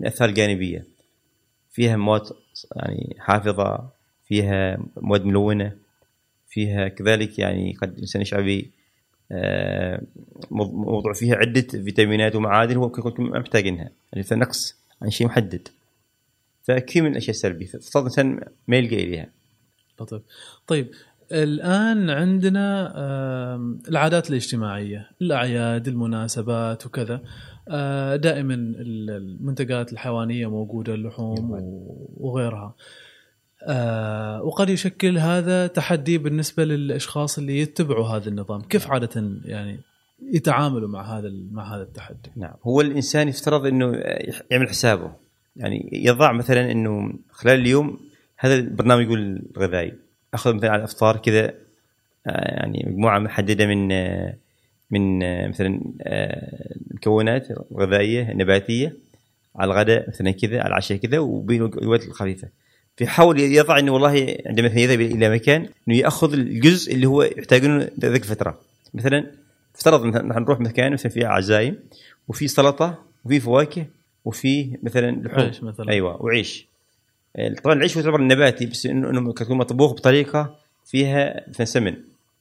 الاثار 0.00 0.28
الجانبيه 0.28 0.84
فيها 1.70 1.96
مواد 1.96 2.22
يعني 2.76 3.16
حافظة 3.18 3.88
فيها 4.28 4.78
مواد 4.96 5.24
ملونة 5.24 5.76
فيها 6.48 6.88
كذلك 6.88 7.38
يعني 7.38 7.76
قد 7.82 7.92
الإنسان 7.92 8.22
يشعر 8.22 8.62
آه، 9.32 10.02
موضوع 10.50 11.12
فيها 11.12 11.36
عدة 11.36 11.60
فيتامينات 11.60 12.36
ومعادن 12.36 12.76
هو 12.76 12.82
ممكن 12.82 13.22
ما 13.22 13.38
محتاجينها. 13.38 13.90
يعني 14.12 14.26
نقص 14.32 14.76
عن 15.02 15.10
شيء 15.10 15.26
محدد. 15.26 15.68
فكثير 16.62 17.02
من 17.02 17.10
الأشياء 17.10 17.30
السلبية. 17.30 17.66
فافترض 17.66 18.02
الإنسان 18.02 18.40
ما 18.68 18.76
يلقى 18.76 18.96
إليها. 18.96 19.30
لطيف 20.00 20.22
طيب 20.66 20.90
الآن 21.32 22.10
عندنا 22.10 22.92
العادات 23.88 24.30
الاجتماعية 24.30 25.10
الأعياد 25.22 25.88
المناسبات 25.88 26.86
وكذا. 26.86 27.22
آه، 27.68 28.16
دائما 28.16 28.54
المنتجات 28.54 29.92
الحيوانية 29.92 30.50
موجودة 30.50 30.94
اللحوم 30.94 31.50
وغيرها. 32.16 32.74
آه، 33.62 34.42
وقد 34.42 34.70
يشكل 34.70 35.18
هذا 35.18 35.66
تحدي 35.66 36.18
بالنسبة 36.18 36.64
للأشخاص 36.64 37.38
اللي 37.38 37.60
يتبعوا 37.60 38.06
هذا 38.06 38.28
النظام. 38.28 38.60
كيف 38.60 38.90
عادة 38.90 39.30
يعني 39.44 39.80
يتعاملوا 40.22 40.88
مع 40.88 41.18
هذا 41.18 41.30
مع 41.50 41.74
هذا 41.74 41.82
التحدي؟ 41.82 42.30
نعم. 42.36 42.54
هو 42.62 42.80
الإنسان 42.80 43.28
يفترض 43.28 43.66
إنه 43.66 43.92
يعمل 44.50 44.68
حسابه. 44.68 45.12
يعني 45.56 45.90
يضع 45.92 46.32
مثلا 46.32 46.72
إنه 46.72 47.12
خلال 47.30 47.60
اليوم 47.60 47.98
هذا 48.36 48.54
البرنامج 48.54 49.04
يقول 49.04 49.42
الغذائي 49.56 50.09
أخذ 50.34 50.54
مثلا 50.54 50.70
على 50.70 50.78
الأفطار 50.78 51.16
كذا 51.16 51.54
آه، 52.26 52.60
يعني 52.60 52.84
مجموعة 52.86 53.18
محددة 53.18 53.66
من 53.66 53.92
آه، 53.92 54.36
من 54.90 55.22
آه، 55.22 55.48
مثلا 55.48 55.80
المكونات 56.90 57.48
الغذائيه 57.50 58.30
النباتيه 58.30 58.96
على 59.56 59.72
الغداء 59.72 60.08
مثلا 60.08 60.30
كذا 60.30 60.60
على 60.60 60.68
العشاء 60.68 60.98
كذا 60.98 61.18
وبين 61.18 61.60
الوجبات 61.62 62.04
الخفيفة. 62.06 62.48
فيحاول 62.96 63.40
يضع 63.40 63.78
إنه 63.78 63.92
والله 63.92 64.36
عندما 64.46 64.68
مثلا 64.68 64.80
يذهب 64.80 65.00
إلى 65.00 65.30
مكان 65.30 65.68
إنه 65.88 65.96
يأخذ 65.96 66.32
الجزء 66.32 66.94
اللي 66.94 67.06
هو 67.06 67.22
يحتاجونه 67.22 67.90
ذيك 68.00 68.22
الفترة. 68.22 68.60
مثلا 68.94 69.26
افترض 69.74 70.06
نحن 70.06 70.42
نروح 70.42 70.60
مكان 70.60 70.92
مثلا 70.92 71.12
فيه 71.12 71.26
عزايم 71.26 71.78
وفي 72.28 72.48
سلطة 72.48 72.98
وفي 73.24 73.40
فواكه 73.40 73.86
وفي 74.24 74.78
مثلا 74.82 75.10
لحوم. 75.10 75.68
مثلا. 75.68 75.88
أيوه 75.88 76.22
وعيش. 76.22 76.69
طبعا 77.64 77.76
العيش 77.76 77.96
يعتبر 77.96 78.20
نباتي 78.20 78.66
بس 78.66 78.86
انه 78.86 79.10
إنه 79.10 79.34
يكون 79.40 79.56
مطبوخ 79.56 79.92
بطريقة 79.92 80.56
فيها 80.84 81.44
مثلا 81.48 81.66
سمن 81.66 81.94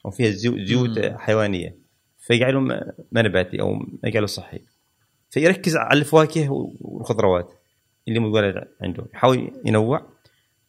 أو 0.06 0.12
فيها 0.12 0.32
زيوت 0.32 1.00
حيوانية 1.00 1.76
فيجعله 2.20 2.60
ما 2.60 3.22
نباتي 3.22 3.62
أو 3.62 3.74
ما 3.74 3.88
يجعله 4.04 4.28
صحي. 4.28 4.60
فيركز 5.30 5.76
على 5.78 6.00
الفواكه 6.00 6.50
والخضروات 6.82 7.54
اللي 8.08 8.20
موجودة 8.20 8.68
عنده. 8.82 9.06
يحاول 9.14 9.52
ينوع 9.66 10.06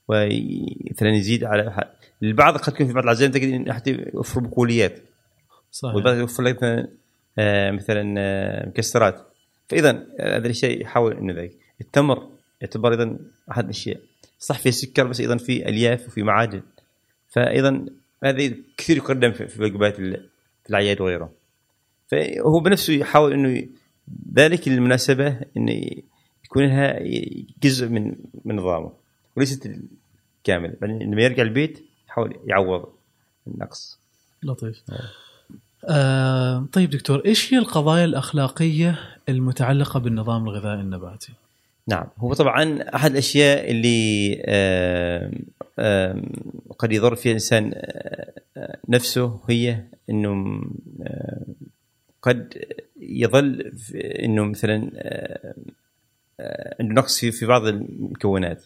ومثلا 0.08 1.08
يزيد 1.08 1.44
على 1.44 1.90
البعض 2.22 2.56
قد 2.56 2.72
يكون 2.72 2.86
في 2.86 2.92
بعض 2.92 3.04
العزائم 3.04 3.32
تجد 3.32 3.70
حتى 3.70 3.90
يوفر 4.14 4.40
بقوليات 4.40 4.98
صحيح. 5.72 5.94
والبعض 5.94 6.16
يوفر 6.16 6.42
لك 6.42 6.56
مثلا 6.56 6.88
آه 7.38 7.70
مثلا 7.70 8.14
آه 8.18 8.68
مكسرات. 8.68 9.26
فاذا 9.68 10.06
هذا 10.20 10.48
الشيء 10.48 10.82
يحاول 10.82 11.16
إنه 11.16 11.32
ذلك 11.32 11.52
التمر 11.80 12.28
يعتبر 12.60 12.90
أيضا 12.92 13.18
أحد 13.50 13.64
الأشياء. 13.64 14.00
صح 14.40 14.58
في 14.58 14.72
سكر 14.72 15.06
بس 15.06 15.20
أيضا 15.20 15.36
في 15.36 15.68
ألياف 15.68 16.06
وفي 16.06 16.22
معادن. 16.22 16.62
فايضا 17.28 17.86
هذه 18.24 18.54
كثير 18.76 18.96
يقدم 18.96 19.32
في 19.32 19.62
وجبات 19.62 19.96
في 19.96 20.28
الأعياد 20.70 21.00
وغيره 21.00 21.32
فهو 22.08 22.60
بنفسه 22.60 22.92
يحاول 22.92 23.32
إنه 23.32 23.68
ذلك 24.34 24.68
المناسبه 24.68 25.40
انه 25.56 25.90
يكون 26.44 26.64
لها 26.64 26.98
جزء 27.62 27.88
من 27.88 28.16
من 28.44 28.56
نظامه. 28.56 28.92
وليست 29.36 29.72
كامل 30.44 30.76
بعدين 30.80 31.12
لما 31.12 31.22
يرجع 31.22 31.42
البيت 31.42 31.84
يحاول 32.08 32.36
يعوض 32.46 32.88
النقص. 33.46 33.98
لطيف. 34.42 34.82
آه 35.88 36.66
طيب 36.72 36.90
دكتور 36.90 37.24
إيش 37.24 37.54
هي 37.54 37.58
القضايا 37.58 38.04
الأخلاقية 38.04 38.98
المتعلقة 39.28 40.00
بالنظام 40.00 40.48
الغذائي 40.48 40.80
النباتي؟ 40.80 41.32
نعم. 41.90 42.06
هو 42.18 42.34
طبعا 42.34 42.82
أحد 42.94 43.10
الأشياء 43.10 43.70
اللي 43.70 44.42
آه 44.46 45.30
آه 45.78 46.22
قد 46.78 46.92
يضر 46.92 47.14
فيها 47.14 47.30
الإنسان 47.30 47.72
آه 47.74 48.30
نفسه 48.88 49.40
هي 49.48 49.84
إنه 50.10 50.62
آه، 51.02 51.46
قد 52.22 52.64
يظل 53.00 53.72
إنه 53.94 54.44
مثلا 54.44 54.90
آه، 54.94 55.54
آه، 56.40 56.76
عنده 56.80 56.94
نقص 56.94 57.24
في 57.24 57.46
بعض 57.46 57.66
المكونات. 57.66 58.64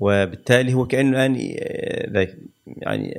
وبالتالي 0.00 0.74
هو 0.74 0.86
كأنه 0.86 1.10
الآن 1.10 1.34
ذلك 2.12 2.38
يعني 2.66 3.18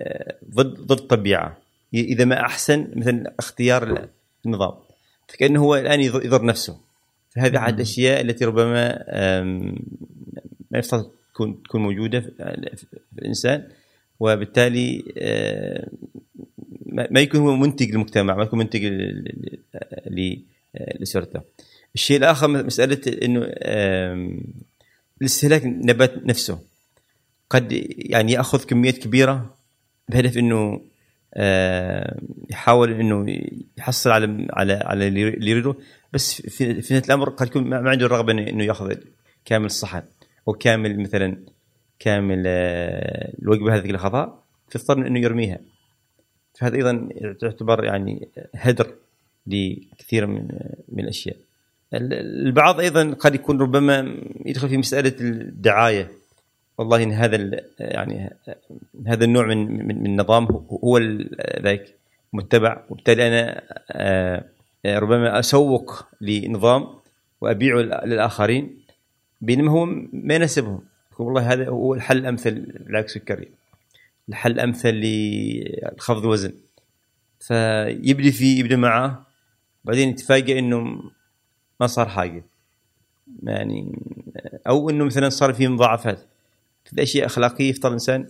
ضد 0.49 0.79
ضد 0.79 0.99
الطبيعه 0.99 1.57
إذا 1.93 2.25
ما 2.25 2.41
أحسن 2.41 2.91
مثلا 2.95 3.33
اختيار 3.39 4.07
النظام. 4.45 4.73
فكأنه 5.27 5.59
هو 5.59 5.75
الآن 5.75 6.01
يضر 6.01 6.45
نفسه. 6.45 6.77
فهذه 7.38 7.58
احد 7.58 7.73
الأشياء 7.73 8.21
التي 8.21 8.45
ربما 8.45 9.04
ما 10.71 10.80
يفترض 10.80 11.12
تكون 11.34 11.63
تكون 11.63 11.82
موجودة 11.82 12.19
في 12.19 12.86
الإنسان 13.19 13.67
وبالتالي 14.19 15.04
ما 16.86 17.19
يكون 17.19 17.39
هو 17.39 17.56
منتج 17.56 17.91
للمجتمع 17.91 18.36
ما 18.36 18.43
يكون 18.43 18.60
منتج 18.60 18.86
لأسرته. 21.00 21.41
الشيء 21.95 22.17
الآخر 22.17 22.47
مسألة 22.47 23.02
إنه 23.23 23.39
الاستهلاك 25.21 25.65
النبات 25.65 26.26
نفسه. 26.26 26.60
قد 27.50 27.67
يعني 27.97 28.32
يأخذ 28.32 28.63
كميات 28.65 28.97
كبيرة 28.97 29.56
بهدف 30.10 30.38
إنه 30.38 30.82
يحاول 32.49 32.91
إنه 32.91 33.25
يحصل 33.77 34.09
على 34.09 34.47
على 34.53 34.73
على 34.73 35.07
اللي 35.07 35.49
يريده. 35.51 35.75
بس 36.13 36.41
في 36.41 36.81
في 36.81 36.97
الأمر 36.97 37.29
قد 37.29 37.47
يكون 37.47 37.63
ما 37.63 37.89
عنده 37.89 38.05
الرغبة 38.05 38.31
انه 38.31 38.63
يأخذ 38.63 38.95
كامل 39.45 39.65
الصحن 39.65 40.01
أو 40.47 40.53
كامل 40.53 40.99
مثلا 40.99 41.37
كامل 41.99 42.43
آه، 42.47 43.33
الوجبة 43.41 43.75
هذه 43.75 43.85
اللي 43.85 43.95
أخذها 43.95 44.43
فيضطر 44.69 45.07
إنه 45.07 45.19
يرميها. 45.19 45.59
فهذا 46.53 46.75
أيضا 46.75 47.09
تعتبر 47.39 47.83
يعني 47.83 48.29
هدر 48.55 48.93
لكثير 49.47 50.27
من 50.27 50.47
من 50.89 51.03
الأشياء. 51.03 51.37
البعض 51.93 52.79
أيضا 52.79 53.13
قد 53.13 53.35
يكون 53.35 53.61
ربما 53.61 54.17
يدخل 54.45 54.69
في 54.69 54.77
مسألة 54.77 55.15
الدعاية. 55.21 56.11
والله 56.77 57.03
إن 57.03 57.11
هذا 57.11 57.61
يعني 57.79 58.33
هذا 59.07 59.25
النوع 59.25 59.45
من 59.45 59.87
من 59.87 60.05
النظام 60.05 60.45
هو 60.83 60.97
ذاك 61.61 61.95
متبع. 62.33 62.83
وبالتالي 62.89 63.27
أنا 63.27 63.61
آه، 63.91 64.45
ربما 64.85 65.39
أسوق 65.39 66.05
لنظام 66.21 66.87
وأبيعه 67.41 67.77
للآخرين 67.79 68.77
بينما 69.41 69.71
هو 69.71 69.85
ما 70.13 70.33
يناسبهم. 70.33 70.81
والله 71.19 71.53
هذا 71.53 71.69
هو 71.69 71.93
الحل 71.93 72.17
الأمثل 72.17 72.73
لعلاج 72.85 73.03
السكري 73.03 73.47
الحل 74.29 74.51
الأمثل 74.51 75.01
لخفض 75.03 76.17
الوزن. 76.17 76.53
فيبدي 77.39 78.31
فيه 78.31 78.59
يبدأ 78.59 78.75
معه 78.75 79.25
بعدين 79.85 80.09
يتفاجئ 80.09 80.59
إنه 80.59 81.03
ما 81.79 81.87
صار 81.87 82.09
حاجة. 82.09 82.43
يعني 83.43 83.99
أو 84.67 84.89
إنه 84.89 85.05
مثلا 85.05 85.29
صار 85.29 85.53
فيه 85.53 85.67
مضاعفات. 85.67 86.19
في 86.95 87.04
أشياء 87.04 87.26
أخلاقية 87.26 87.69
يفترض 87.69 87.86
الانسان 87.86 88.28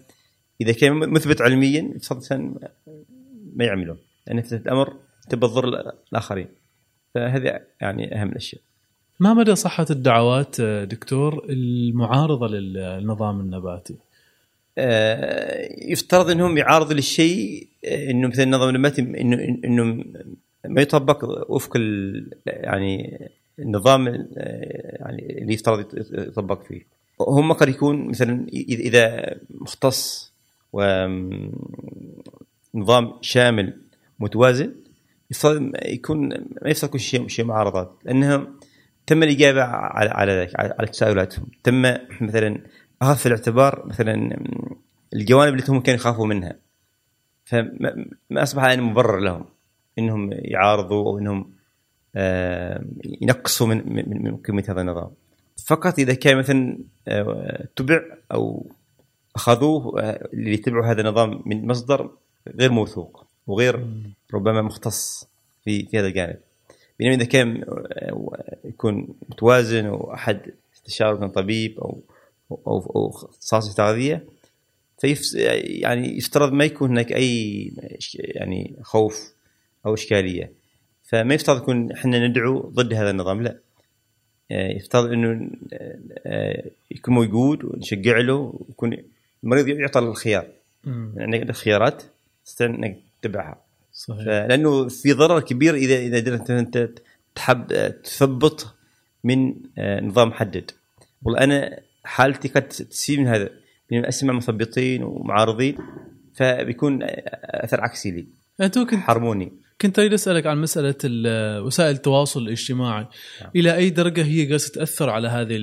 إذا 0.62 0.72
كان 0.72 0.94
مثبت 0.94 1.42
علميا 1.42 1.92
يفترض 1.96 2.18
الانسان 2.18 2.56
ما 3.56 3.66
يعمله 3.66 3.98
لأن 4.28 4.42
في 4.42 4.56
الأمر 4.56 4.94
تبى 5.30 5.48
تضر 5.48 5.94
الآخرين. 6.12 6.48
فهذه 7.16 7.60
يعني 7.82 8.22
أهم 8.22 8.30
الأشياء. 8.30 8.62
ما 9.20 9.34
مدى 9.34 9.56
صحة 9.56 9.86
الدعوات 9.90 10.62
دكتور 10.62 11.46
المعارضة 11.50 12.48
للنظام 12.48 13.40
النباتي؟ 13.40 13.96
آه، 14.78 15.70
يفترض 15.92 16.30
إنهم 16.30 16.58
يعارضوا 16.58 16.94
للشيء 16.94 17.68
إنه 17.86 18.28
مثل 18.28 18.42
النظام 18.42 18.70
النباتي 18.70 19.02
إنه 19.02 19.58
إنه 19.66 20.04
ما 20.66 20.82
يطبق 20.82 21.50
وفق 21.52 21.78
يعني 22.46 23.28
النظام 23.60 24.08
يعني 24.08 25.42
اللي 25.42 25.54
يفترض 25.54 25.86
يطبق 26.12 26.64
فيه. 26.64 26.97
هم 27.22 27.54
قد 27.54 27.70
يكون 27.70 28.08
مثلا 28.08 28.48
اذا 28.70 29.36
مختص 29.50 30.34
ونظام 30.74 31.54
شامل 33.22 33.82
متوازن 34.20 34.76
يكون 35.86 36.30
ما 36.62 36.70
يفترض 36.70 36.90
كل 36.90 37.00
شيء 37.00 37.28
شيء 37.28 37.46
معارضات 37.46 38.00
لانها 38.04 38.48
تم 39.08 39.24
الإجابة 39.24 39.64
على 39.64 40.10
على 40.10 40.50
على 40.56 40.88
تساؤلاتهم. 40.88 41.46
تم 41.64 41.82
مثلا 42.22 42.62
أخذ 43.02 43.16
في 43.16 43.26
الاعتبار 43.26 43.86
مثلا 43.86 44.40
الجوانب 45.14 45.54
اللي 45.54 45.66
هم 45.70 45.82
كانوا 45.82 46.00
يخافوا 46.00 46.28
منها. 46.28 46.56
فما 47.46 48.06
ما 48.30 48.44
أصبح 48.44 48.64
الان 48.64 48.82
مبرر 48.82 49.20
لهم 49.20 49.46
إنهم 50.00 50.30
يعارضوا 50.32 51.06
أو 51.06 51.18
إنهم 51.20 51.54
آه، 52.16 52.86
ينقصوا 53.22 53.68
من 53.68 53.94
من 53.96 54.24
من 54.24 54.38
قيمة 54.38 54.64
هذا 54.70 54.82
النظام. 54.82 55.12
فقط 55.66 56.00
إذا 56.00 56.14
كان 56.14 56.38
مثلا 56.38 56.78
آه، 57.08 57.68
تبع 57.76 58.02
أو 58.32 58.72
أخذوه 59.36 60.02
آه، 60.02 60.30
اللي 60.34 60.54
يتبعوا 60.54 60.86
هذا 60.86 61.02
النظام 61.02 61.42
من 61.46 61.68
مصدر 61.68 62.10
غير 62.56 62.72
موثوق 62.72 63.26
وغير 63.48 63.88
ربما 64.34 64.62
مختص 64.62 65.28
في 65.64 65.86
في 65.86 66.00
هذا 66.00 66.08
الجانب. 66.08 66.38
بينما 67.00 67.16
إذا 67.16 67.26
كان 67.26 67.64
يكون 68.66 69.08
متوازن 69.30 69.86
وأحد 69.88 70.42
استشارة 70.76 71.18
من 71.20 71.30
طبيب 71.30 71.80
أو 71.80 72.02
أو 72.52 72.92
أو 72.96 73.10
اختصاصي 73.10 73.70
في 73.70 73.76
تغذية 73.76 74.26
فيفس 75.00 75.36
يعني 75.36 76.18
يفترض 76.18 76.52
ما 76.52 76.66
يكون 76.66 76.90
هناك 76.90 77.12
أي 77.12 77.72
يعني 78.14 78.76
خوف 78.82 79.34
أو 79.86 79.94
إشكالية. 79.94 80.52
فما 81.04 81.34
يفترض 81.34 81.58
يكون 81.58 81.92
إحنا 81.92 82.28
ندعو 82.28 82.60
ضد 82.60 82.94
هذا 82.94 83.10
النظام 83.10 83.42
لا. 83.42 83.60
يفترض 84.52 85.12
إنه 85.12 85.50
يكون 86.92 87.14
موجود 87.14 87.66
ونشجع 87.66 88.18
له 88.18 88.54
ويكون 88.68 88.98
المريض 89.44 89.68
يعطى 89.68 90.00
الخيار. 90.00 90.46
يعني 91.16 91.38
عندك 91.38 91.56
خيارات 91.56 92.04
تستطيع 92.46 92.68
انك 92.68 92.98
تتبعها 93.22 93.58
صحيح 93.94 94.26
لأنه 94.26 94.88
في 94.88 95.14
ضرر 95.14 95.40
كبير 95.40 95.76
إذا 95.76 95.98
إذا 95.98 96.18
قدرت 96.18 96.52
أنت 96.52 96.90
تحب 97.36 97.68
تثبط 98.04 98.76
من 99.24 99.54
نظام 99.80 100.28
محدد 100.28 100.72
والله 101.24 101.44
أنا 101.44 101.80
حالتي 102.04 102.48
قد 102.48 102.68
تسيء 102.68 103.20
من 103.20 103.28
هذا 103.28 103.50
من 103.92 104.06
أسمع 104.06 104.34
مثبطين 104.34 105.04
ومعارضين 105.04 105.78
فبيكون 106.34 107.00
أثر 107.04 107.82
عكسي 107.82 108.12
لي. 108.12 108.26
أنت 108.62 108.80
كنت 108.80 109.00
حرموني. 109.00 109.52
كنت 109.82 110.00
أريد 110.00 110.14
أسألك 110.14 110.46
عن 110.46 110.58
مسألة 110.58 110.96
وسائل 111.62 111.96
التواصل 111.96 112.42
الاجتماعي. 112.42 113.06
نعم. 113.42 113.52
إلى 113.56 113.76
أي 113.76 113.90
درجة 113.90 114.24
هي 114.24 114.46
قاعدة 114.46 114.64
تاثر 114.74 115.10
على 115.10 115.28
هذه 115.28 115.60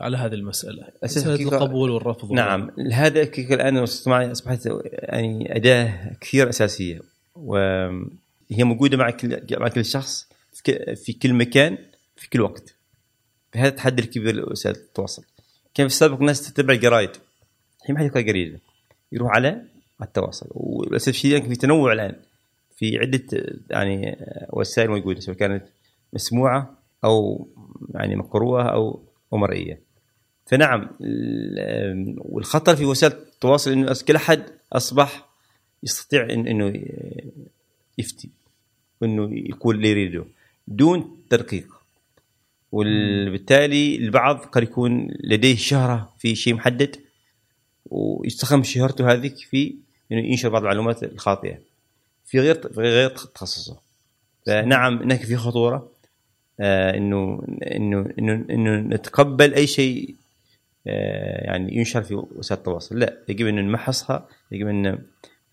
على 0.00 0.16
هذه 0.16 0.34
المسألة؟ 0.34 0.88
مسألة 1.04 1.34
القبول 1.34 1.90
والرفض. 1.90 2.32
نعم. 2.32 2.70
هذا 2.92 3.22
الآن 3.22 3.76
الاجتماعي 3.76 4.32
أصبحت 4.32 4.68
يعني 4.92 5.56
أداة 5.56 6.12
كثير 6.20 6.48
أساسية 6.48 7.00
وهي 7.34 8.64
موجودة 8.64 8.96
مع 8.96 9.10
كل 9.10 9.40
مع 9.50 9.68
كل 9.68 9.84
شخص 9.84 10.28
في 11.04 11.12
كل 11.22 11.34
مكان 11.34 11.78
في 12.16 12.30
كل 12.30 12.40
وقت. 12.40 12.74
هذا 13.54 13.68
التحدي 13.68 14.02
الكبير 14.02 14.34
لوسائل 14.34 14.76
التواصل. 14.76 15.22
كان 15.74 15.88
في 15.88 15.94
السابق 15.94 16.18
الناس 16.18 16.52
تتبع 16.52 16.74
الجرايد. 16.74 17.10
الحين 17.80 17.94
ما 17.94 18.00
حد 18.00 18.06
يقرأ 18.06 18.20
جريده 18.20 18.60
يروح 19.12 19.30
على 19.32 19.62
التواصل. 20.02 20.46
وللاسف 20.50 21.08
الشديد 21.08 21.48
في 21.48 21.56
تنوع 21.56 21.92
الآن. 21.92 22.16
في 22.78 22.98
عدة 22.98 23.56
يعني 23.70 24.16
وسائل 24.50 24.90
موجودة 24.90 25.20
سواء 25.20 25.36
كانت 25.36 25.64
مسموعة 26.12 26.78
أو 27.04 27.48
يعني 27.94 28.16
مقروءة 28.16 28.62
أو 28.62 29.02
مرئية. 29.32 29.80
فنعم 30.46 30.90
والخطر 32.18 32.76
في 32.76 32.84
وسائل 32.84 33.12
التواصل 33.12 33.72
إنه 33.72 33.94
كل 34.08 34.16
أحد 34.16 34.42
أصبح 34.72 35.28
يستطيع 35.82 36.30
إنه 36.30 36.82
يفتي 37.98 38.28
وإنه 39.00 39.30
يقول 39.32 39.76
اللي 39.76 39.90
يريده 39.90 40.24
دون 40.68 41.16
تدقيق. 41.30 41.74
وبالتالي 42.72 43.96
البعض 43.96 44.36
قد 44.36 44.62
يكون 44.62 45.08
لديه 45.24 45.56
شهرة 45.56 46.12
في 46.18 46.34
شيء 46.34 46.54
محدد 46.54 46.96
ويستخدم 47.86 48.62
شهرته 48.62 49.12
هذيك 49.12 49.36
في 49.36 49.74
إنه 50.12 50.20
ينشر 50.20 50.48
بعض 50.48 50.62
المعلومات 50.62 51.02
الخاطئة. 51.02 51.58
في 52.28 52.40
غير 52.40 52.54
في 52.68 52.80
غير 52.80 53.08
تخصصه. 53.08 53.76
فنعم 54.46 55.02
هناك 55.02 55.22
في 55.22 55.36
خطورة 55.36 55.90
آه 56.60 56.96
إنه 56.96 57.42
إنه 57.62 58.10
إنه 58.18 58.44
إنه 58.50 58.76
نتقبل 58.96 59.54
أي 59.54 59.66
شيء 59.66 60.16
آه 60.86 61.44
يعني 61.44 61.76
ينشر 61.76 62.02
في 62.02 62.14
وسائل 62.14 62.58
التواصل. 62.58 62.98
لا 62.98 63.18
يجب 63.28 63.46
أن 63.46 63.54
نمحصها 63.54 64.28
يجب 64.52 64.66
أن 64.66 64.98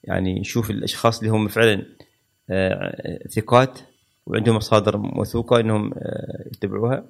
يعني 0.04 0.40
نشوف 0.40 0.70
الأشخاص 0.72 1.20
اللي 1.20 1.32
هم 1.32 1.48
فعلا 1.48 1.86
آه 2.50 3.20
ثقات 3.28 3.80
وعندهم 4.26 4.56
مصادر 4.56 4.98
موثوقة 4.98 5.60
إنهم 5.60 5.94
يتبعوها. 6.54 7.06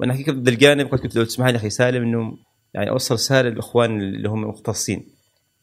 وأنا 0.00 0.14
حقيقة 0.14 0.32
ضد 0.32 0.48
الجانب 0.48 0.86
كنت 0.86 1.16
لو 1.16 1.24
تسمح 1.24 1.46
لي 1.46 1.56
أخي 1.56 1.70
سالم 1.70 2.02
إنه 2.02 2.38
يعني 2.74 2.90
أوصل 2.90 3.14
رسالة 3.14 3.48
للاخوان 3.48 4.00
اللي 4.00 4.28
هم 4.28 4.44
مختصين. 4.44 5.13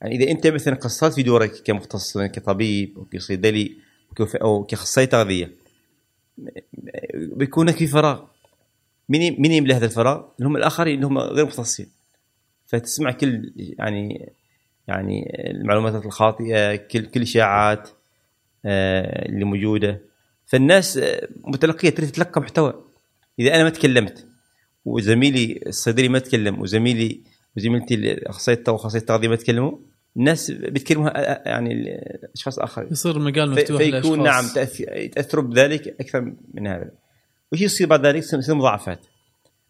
يعني 0.01 0.15
إذا 0.15 0.31
أنت 0.31 0.47
مثلا 0.47 0.75
قصرت 0.75 1.13
في 1.13 1.23
دورك 1.23 1.51
كمختص 1.63 2.17
كطبيب 2.17 2.97
أو 2.97 3.05
كصيدلي 3.05 3.77
أو 4.41 4.63
كاخصائي 4.63 5.07
تغذيه 5.07 5.51
بيكون 7.13 7.71
في 7.71 7.87
فراغ. 7.87 8.23
مين 9.09 9.41
مين 9.41 9.51
يملى 9.51 9.73
هذا 9.73 9.85
الفراغ؟ 9.85 10.23
اللي 10.37 10.49
هم 10.49 10.55
الآخرين 10.55 10.95
اللي 10.95 11.05
هم 11.05 11.17
غير 11.17 11.45
مختصين. 11.45 11.87
فتسمع 12.65 13.11
كل 13.11 13.53
يعني 13.55 14.31
يعني 14.87 15.41
المعلومات 15.51 16.05
الخاطئة 16.05 16.75
كل 16.75 17.05
كل 17.05 17.19
الاشاعات 17.19 17.89
آه، 18.65 19.29
اللي 19.29 19.45
موجودة. 19.45 20.01
فالناس 20.45 20.99
متلقية 21.43 21.89
تريد 21.89 22.11
تتلقى 22.11 22.41
محتوى. 22.41 22.83
إذا 23.39 23.55
أنا 23.55 23.63
ما 23.63 23.69
تكلمت 23.69 24.27
وزميلي 24.85 25.59
الصيدلي 25.67 26.09
ما 26.09 26.19
تكلم 26.19 26.61
وزميلي 26.61 27.21
وزميلتي 27.57 28.21
واخصائيه 28.27 28.57
التغذيه 28.99 29.27
ما 29.27 29.35
تكلموا 29.35 29.77
الناس 30.17 30.51
بيتكلموا 30.51 31.09
يعني 31.47 32.01
أشخاص 32.35 32.59
آخرين. 32.59 32.91
يصير 32.91 33.17
المجال 33.17 33.51
مفتوح 33.51 33.77
فيكون 33.77 34.23
نعم 34.23 34.45
يتأثروا 34.79 35.43
بذلك 35.43 35.87
أكثر 35.99 36.33
من 36.53 36.67
هذا. 36.67 36.91
وش 37.51 37.61
يصير 37.61 37.87
بعد 37.87 38.05
ذلك 38.05 38.17
يصير 38.17 38.55
مضاعفات. 38.55 38.99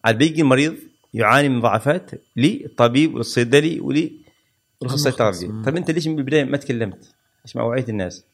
على 0.06 0.18
بيجي 0.18 0.42
المريض 0.42 0.76
يعاني 1.14 1.50
من 1.50 1.58
مضاعفات 1.58 2.12
للطبيب 2.36 3.16
والصيدلي 3.16 3.80
وللاخصائي 3.80 5.14
التغذية. 5.14 5.64
طيب 5.66 5.78
أنت 5.78 5.92
ليش 5.92 6.08
من 6.08 6.20
البداية 6.20 6.44
ما 6.44 6.58
تكلمت؟ 6.58 7.16
ليش 7.46 7.56
ما 7.56 7.64
وعيت 7.64 7.90
الناس؟ 7.90 8.26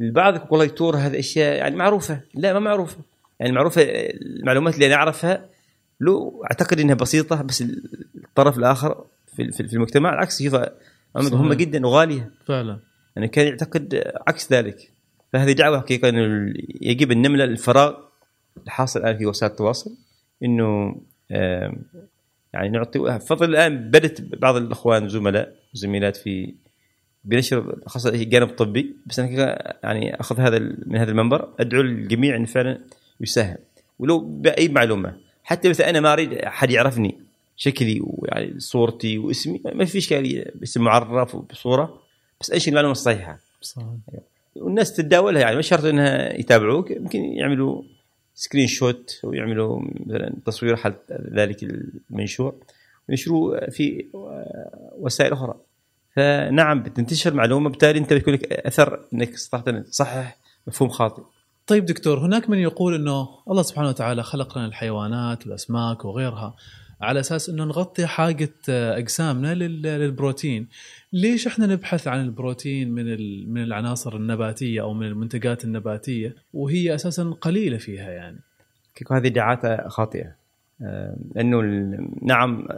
البعض 0.00 0.46
والله 0.50 0.66
دكتور 0.66 0.96
هذه 0.96 1.18
أشياء 1.18 1.56
يعني 1.56 1.76
معروفة. 1.76 2.20
لا 2.34 2.52
ما 2.52 2.58
معروفة. 2.58 2.98
يعني 3.40 3.52
معروفة 3.52 3.82
المعلومات 3.82 4.74
اللي 4.74 4.86
أنا 4.86 4.94
أعرفها 4.94 5.48
لو 6.00 6.44
أعتقد 6.50 6.80
إنها 6.80 6.94
بسيطة 6.94 7.42
بس 7.42 7.64
الطرف 8.24 8.58
الآخر 8.58 9.04
في 9.36 9.52
في 9.52 9.74
المجتمع 9.74 10.14
العكس 10.14 10.40
يشوفها 10.40 10.72
مهمه 11.14 11.54
جدا 11.54 11.86
وغاليه 11.86 12.30
فعلا. 12.46 12.80
يعني 13.16 13.28
كان 13.28 13.46
يعتقد 13.46 14.12
عكس 14.26 14.52
ذلك. 14.52 14.92
فهذه 15.32 15.52
دعوة 15.52 15.80
حقيقه 15.80 16.08
انه 16.08 16.54
يجب 16.80 17.10
ان 17.10 17.22
نملى 17.22 17.44
الفراغ 17.44 17.94
الحاصل 18.66 19.00
الان 19.00 19.18
في 19.18 19.26
وسائل 19.26 19.52
التواصل 19.52 19.90
إنه 20.42 21.00
يعني 22.52 22.68
نعطي 22.68 23.18
فضل 23.18 23.50
الآن 23.50 23.90
بدات 23.90 24.20
بعض 24.20 24.56
الأخوان 24.56 25.02
والزملاء 25.02 25.54
والزميلات 25.70 26.16
في 26.16 26.54
بنشر 27.24 27.78
خاصة 27.86 28.10
الجانب 28.10 28.48
الطبي 28.48 28.96
بس 29.06 29.18
أنا 29.18 29.28
يعني 29.84 30.20
أخذ 30.20 30.40
هذا 30.40 30.58
من 30.58 30.96
هذا 30.96 31.10
المنبر 31.10 31.48
أدعو 31.60 31.80
الجميع 31.80 32.36
ان 32.36 32.44
فعلا 32.44 32.78
يساهم. 33.20 33.56
ولو 33.98 34.18
بأي 34.18 34.68
معلومة 34.68 35.16
حتى 35.44 35.68
مثلا 35.68 35.90
أنا 35.90 36.00
ما 36.00 36.12
أريد 36.12 36.32
أحد 36.32 36.70
يعرفني 36.70 37.18
شكلي 37.60 38.00
ويعني 38.02 38.60
صورتي 38.60 39.18
واسمي 39.18 39.60
ما 39.74 39.84
في 39.84 39.98
اشكاليه 39.98 40.52
باسم 40.54 40.82
معرف 40.82 41.34
وبصوره 41.34 42.00
بس 42.40 42.50
انشر 42.50 42.68
المعلومه 42.68 42.92
الصحيحه 42.92 43.38
صحيح. 43.60 43.86
والناس 44.56 44.92
تتداولها 44.92 45.40
يعني 45.40 45.56
مش 45.56 45.68
شرط 45.68 45.84
إنها 45.84 46.38
يتابعوك 46.38 46.90
يمكن 46.90 47.24
يعملوا 47.24 47.82
screenshot 48.34 49.20
ويعملوا 49.24 49.80
مثلا 50.06 50.34
تصوير 50.46 50.76
حال 50.76 50.94
ذلك 51.32 51.62
المنشور 52.10 52.54
وينشروه 53.08 53.70
في 53.70 54.06
وسائل 54.98 55.32
أخرى. 55.32 55.54
فنعم 56.16 56.82
بتنتشر 56.82 57.34
معلومة 57.34 57.70
بالتالي 57.70 57.98
أنت 57.98 58.12
بيكون 58.12 58.34
لك 58.34 58.52
أثر 58.52 59.00
إنك 59.14 59.32
استطعت 59.32 59.68
أن 59.68 59.84
تصحح 59.84 60.36
مفهوم 60.66 60.90
خاطئ. 60.90 61.22
طيب 61.66 61.86
دكتور 61.86 62.18
هناك 62.18 62.50
من 62.50 62.58
يقول 62.58 62.94
إنه 62.94 63.28
الله 63.50 63.62
سبحانه 63.62 63.88
وتعالى 63.88 64.22
خلق 64.22 64.58
لنا 64.58 64.66
الحيوانات 64.66 65.46
والأسماك 65.46 66.04
وغيرها. 66.04 66.54
على 67.00 67.20
أساس 67.20 67.48
إنه 67.48 67.64
نغطي 67.64 68.06
حاجة 68.06 68.54
أجسامنا 68.68 69.54
للبروتين. 69.54 70.68
ليش 71.12 71.46
إحنا 71.46 71.66
نبحث 71.66 72.08
عن 72.08 72.20
البروتين 72.20 72.90
من 72.90 73.04
من 73.52 73.62
العناصر 73.62 74.16
النباتية 74.16 74.80
أو 74.80 74.94
من 74.94 75.06
المنتجات 75.06 75.64
النباتية؟ 75.64 76.34
وهي 76.54 76.94
أساسا 76.94 77.34
قليلة 77.40 77.76
فيها 77.76 78.10
يعني. 78.10 78.38
هذه 79.10 79.26
ادعاءات 79.26 79.88
خاطئة. 79.88 80.34
لأنه 81.34 81.60
نعم 82.22 82.68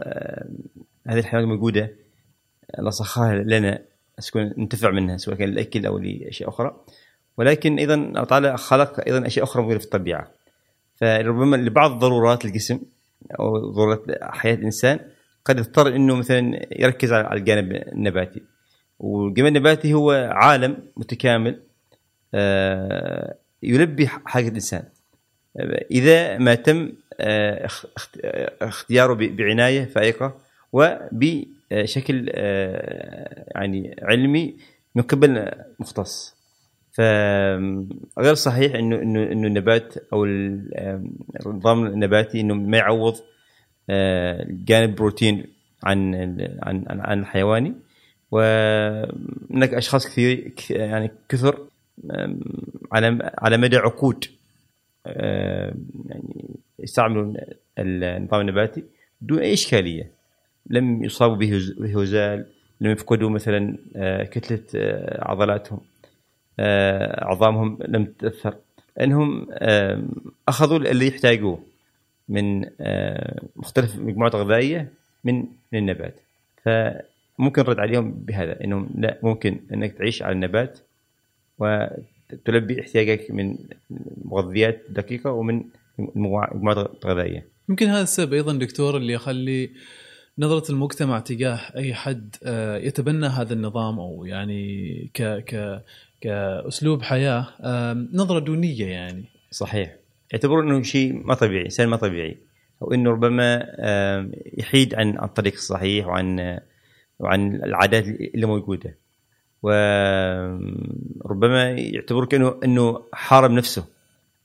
هذه 1.07 1.19
الحيوانات 1.19 1.49
موجودة 1.49 1.91
سخرها 2.89 3.43
لنا 3.43 3.81
نكون 4.27 4.53
ننتفع 4.57 4.91
منها 4.91 5.17
سواء 5.17 5.37
كان 5.37 5.49
الاكل 5.49 5.85
أو 5.85 5.97
لأشياء 5.97 6.49
أخرى. 6.49 6.75
ولكن 7.37 7.79
أيضا 7.79 7.93
الله 7.93 8.23
تعالى 8.23 8.57
خلق 8.57 9.05
أيضا 9.07 9.27
أشياء 9.27 9.45
أخرى 9.45 9.61
موجودة 9.61 9.79
في 9.79 9.85
الطبيعة. 9.85 10.31
فربما 10.95 11.55
لبعض 11.55 11.99
ضرورات 11.99 12.45
الجسم 12.45 12.79
أو 13.39 13.57
ضرورات 13.71 14.03
حياة 14.21 14.53
الإنسان 14.55 14.99
قد 15.45 15.59
يضطر 15.59 15.95
إنه 15.95 16.15
مثلا 16.15 16.65
يركز 16.81 17.13
على 17.13 17.39
الجانب 17.39 17.71
النباتي. 17.71 18.41
والجمال 18.99 19.47
النباتي 19.47 19.93
هو 19.93 20.11
عالم 20.31 20.77
متكامل 20.97 21.59
آه، 22.33 23.35
يلبي 23.63 24.07
حاجة 24.07 24.47
الإنسان. 24.47 24.83
إذا 25.91 26.37
ما 26.37 26.55
تم 26.55 26.91
آه، 27.19 27.65
اخ- 27.65 27.85
اخت- 27.97 28.19
اختياره 28.61 29.13
بعناية 29.13 29.85
فائقة 29.85 30.37
وبشكل 30.73 32.29
آه، 32.33 33.45
يعني 33.55 33.95
علمي 34.03 34.55
من 34.95 35.01
قبل 35.03 35.51
مختص. 35.79 36.35
فغير 36.91 38.33
صحيح 38.33 38.75
إنه 38.75 38.95
إنه 39.01 39.23
إنه 39.31 39.47
النبات 39.47 39.93
أو 40.13 40.25
النظام 40.25 41.85
النباتي 41.85 42.41
إنه 42.41 42.53
ما 42.53 42.77
يعوض 42.77 43.15
آه، 43.89 44.45
جانب 44.49 44.95
بروتين 44.95 45.45
عن 45.83 46.15
عن 46.63 46.85
عن, 46.87 47.19
الحيواني 47.19 47.73
وهناك 48.31 49.73
أشخاص 49.73 50.07
كثير 50.07 50.47
كث- 50.57 50.71
يعني 50.71 51.11
كثر 51.29 51.59
على 52.91 53.31
على 53.37 53.57
مدى 53.57 53.77
عقود 53.77 54.25
آم، 55.07 55.85
يعني 56.09 56.55
يستعملوا 56.79 57.33
النظام 57.79 58.41
النباتي 58.41 58.83
بدون 59.21 59.39
أي 59.39 59.53
إشكالية. 59.53 60.11
لم 60.69 61.03
يصابوا 61.03 61.35
بهز- 61.35 61.73
بهزال 61.79 62.45
لم 62.81 62.91
يفقدوا 62.91 63.29
مثلا 63.29 63.77
آه، 63.95 64.23
كتلة 64.23 64.59
آه، 64.75 65.29
عضلاتهم. 65.31 65.79
آه، 65.79 65.90
عظامهم 67.19 67.77
لم 67.87 68.05
تتأثر. 68.05 68.55
لانهم 68.97 69.47
آم، 69.51 70.09
أخذوا 70.47 70.77
اللي 70.77 71.07
يحتاجوه 71.07 71.59
من 72.29 72.65
آه، 72.81 73.41
مختلف 73.55 73.99
مجموعات 73.99 74.35
غذائية 74.35 74.91
من 75.23 75.45
من 75.71 75.79
النبات. 75.79 76.19
فممكن 76.63 77.61
نرد 77.61 77.79
عليهم 77.79 78.11
بهذا 78.11 78.63
إنهم 78.63 78.89
لا 78.95 79.17
ممكن 79.23 79.59
إنك 79.73 79.93
تعيش 79.93 80.23
على 80.23 80.33
النبات 80.33 80.79
وتلبي 81.59 82.81
احتياجك 82.81 83.31
من 83.31 83.55
مغذيات 84.25 84.81
دقيقة 84.89 85.31
ومن 85.31 85.63
مجموعات 85.97 87.05
غذائية. 87.05 87.45
يمكن 87.69 87.87
هذا 87.87 88.01
السبب 88.01 88.33
أيضا 88.33 88.53
دكتور 88.53 88.97
اللي 88.97 89.13
يخلي 89.13 89.69
نظرة 90.37 90.71
المجتمع 90.71 91.19
تجاه 91.19 91.59
أي 91.75 91.93
حد 91.93 92.35
آه، 92.43 92.77
يتبنى 92.77 93.27
هذا 93.27 93.53
النظام 93.53 93.99
أو 93.99 94.25
يعني 94.25 94.91
ك 95.13 95.21
ك 95.23 95.81
كأسلوب 96.21 97.01
حياة 97.01 97.47
آم، 97.61 98.09
نظرة 98.13 98.39
دونية 98.39 98.85
يعني. 98.85 99.25
صحيح. 99.51 99.95
يعتبرون 100.33 100.71
إنه 100.71 100.83
شيء 100.83 101.13
ما 101.13 101.33
طبيعي 101.33 101.65
إنسان 101.65 101.87
ما 101.87 101.97
طبيعي. 101.97 102.37
أو 102.81 102.93
إنه 102.93 103.11
ربما 103.11 103.67
يحيد 104.57 104.95
عن 104.95 105.23
الطريق 105.23 105.53
الصحيح 105.53 106.07
وعن 106.07 106.59
وعن 107.19 107.55
العادات 107.55 108.07
اللي 108.07 108.45
موجودة. 108.45 108.97
وربما 111.21 111.71
يعتبر 111.71 112.25
كانه 112.25 112.59
إنه 112.63 113.03
حارب 113.13 113.51
نفسه 113.51 113.85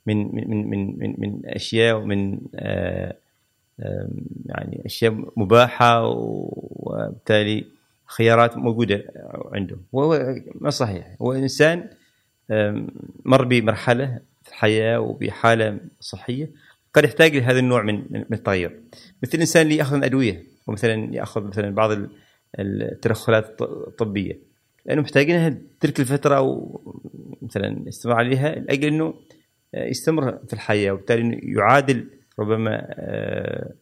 من 0.06 0.34
من 0.34 0.70
من 0.70 0.98
من 0.98 1.14
من, 1.18 1.40
أشياء 1.44 1.96
ومن 1.96 2.38
آه، 2.54 3.16
يعني 4.46 4.82
أشياء 4.86 5.32
مباحة 5.36 6.06
وبالتالي 6.06 7.64
خيارات 8.06 8.56
موجودة 8.56 9.04
عنده 9.52 9.76
وهو 9.92 10.34
ما 10.54 10.70
صحيح. 10.70 11.16
هو 11.22 11.32
إنسان 11.32 11.88
مر 13.24 13.44
بمرحلة 13.44 14.20
في 14.42 14.48
الحياة 14.48 15.00
وبحالة 15.00 15.78
صحية 16.00 16.50
قد 16.94 17.04
يحتاج 17.04 17.36
لهذا 17.36 17.58
النوع 17.58 17.82
من 17.82 17.94
من 18.12 18.24
التغير 18.32 18.80
مثل 19.22 19.32
الانسان 19.34 19.62
اللي 19.62 19.76
يأخذ 19.76 20.04
أدوية 20.04 20.42
ومثلا 20.66 21.14
يأخذ 21.14 21.42
مثلا 21.44 21.70
بعض 21.74 21.90
ال- 21.90 22.10
التدخلات 22.58 23.48
الط- 23.50 23.62
الطبية. 23.62 24.38
لأنه 24.86 25.02
محتاجينها 25.02 25.54
تلك 25.80 26.00
الفترة 26.00 26.36
أو 26.36 26.80
مثلا 27.42 27.84
استمر 27.88 28.14
عليها 28.14 28.54
لأجل 28.54 28.88
إنه 28.88 29.14
يستمر 29.74 30.38
في 30.46 30.52
الحياة 30.52 30.92
وبالتالي 30.92 31.20
إنه 31.22 31.38
يعادل 31.42 32.08
ربما 32.38 32.86
آه، 32.90 33.72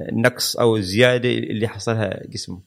النقص 0.00 0.56
أو 0.56 0.76
الزيادة 0.76 1.28
اللي 1.28 1.68
حصلها 1.68 2.26
جسمه. 2.26 2.60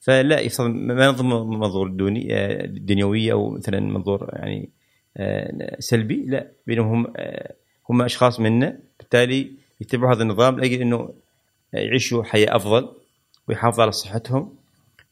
فلا 0.00 0.40
يفضل 0.40 0.70
ما 0.70 1.04
ينظر 1.04 1.24
من 1.24 1.58
منظور 1.58 1.88
آه، 2.30 2.66
دنيوي 2.66 3.32
أو 3.32 3.50
مثلا 3.50 3.80
منظور 3.80 4.30
يعني 4.32 4.70
آه، 5.16 5.76
سلبي 5.78 6.24
لا 6.26 6.50
بينهم 6.66 6.92
هم 6.92 7.12
آه، 7.16 7.54
هم 7.90 8.02
أشخاص 8.02 8.40
منا. 8.40 8.80
بالتالي 8.98 9.52
يتبعوا 9.80 10.14
هذا 10.14 10.22
النظام 10.22 10.58
لاجل 10.58 10.80
أنه 10.80 11.14
يعيشوا 11.72 12.24
حياة 12.24 12.56
أفضل 12.56 12.88
ويحافظوا 13.48 13.82
على 13.82 13.92
صحتهم. 13.92 14.54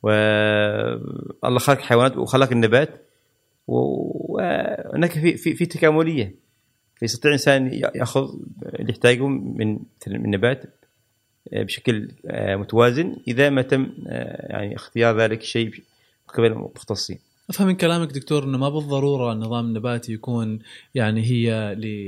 والله 0.02 1.58
خلق 1.58 1.80
حيوانات 1.80 2.16
وخلق 2.16 2.52
النبات. 2.52 3.06
وهناك 3.66 5.10
في 5.10 5.36
في 5.36 5.54
في 5.54 5.66
تكاملية. 5.66 6.34
فيستطيع 6.96 7.28
الإنسان 7.28 7.72
يأخذ 7.72 8.28
اللي 8.66 8.90
يحتاجه 8.90 9.26
من 9.26 9.78
من 10.06 10.24
النبات 10.24 10.77
بشكل 11.52 12.08
آه، 12.26 12.56
متوازن 12.56 13.16
إذا 13.28 13.50
ما 13.50 13.62
تم 13.62 13.88
آه، 14.06 14.52
يعني 14.52 14.76
اختيار 14.76 15.20
ذلك 15.20 15.40
الشيء 15.40 15.66
من 15.66 15.72
قبل 16.28 16.46
المختصين. 16.46 17.18
أفهم 17.50 17.66
من 17.66 17.74
كلامك 17.74 18.12
دكتور 18.12 18.44
إنه 18.44 18.58
ما 18.58 18.68
بالضرورة 18.68 19.32
النظام 19.32 19.64
النباتي 19.64 20.12
يكون 20.12 20.58
يعني 20.94 21.22
هي 21.22 21.44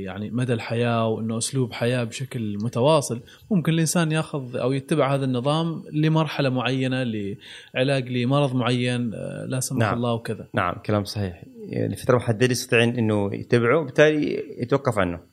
يعني 0.03 0.29
مدى 0.29 0.53
الحياة 0.53 1.07
وإنه 1.07 1.37
أسلوب 1.37 1.73
حياة 1.73 2.03
بشكل 2.03 2.57
متواصل، 2.63 3.21
ممكن 3.51 3.73
الإنسان 3.73 4.11
يأخذ 4.11 4.55
أو 4.55 4.71
يتبع 4.71 5.15
هذا 5.15 5.25
النظام 5.25 5.83
لمرحلة 5.93 6.49
معينة 6.49 7.03
لعلاج 7.03 8.09
لمرض 8.09 8.55
معين 8.55 9.13
آه، 9.13 9.45
لا 9.45 9.59
سمح 9.59 9.79
نعم. 9.79 9.93
الله 9.93 10.13
وكذا. 10.13 10.47
نعم 10.53 10.73
كلام 10.85 11.03
صحيح 11.03 11.43
لفترة 11.69 12.17
محددة 12.17 12.51
يستطيع 12.51 12.83
إنه 12.83 13.35
يتبعه 13.35 13.79
وبالتالي 13.79 14.43
يتوقف 14.57 14.97
عنه. 14.97 15.30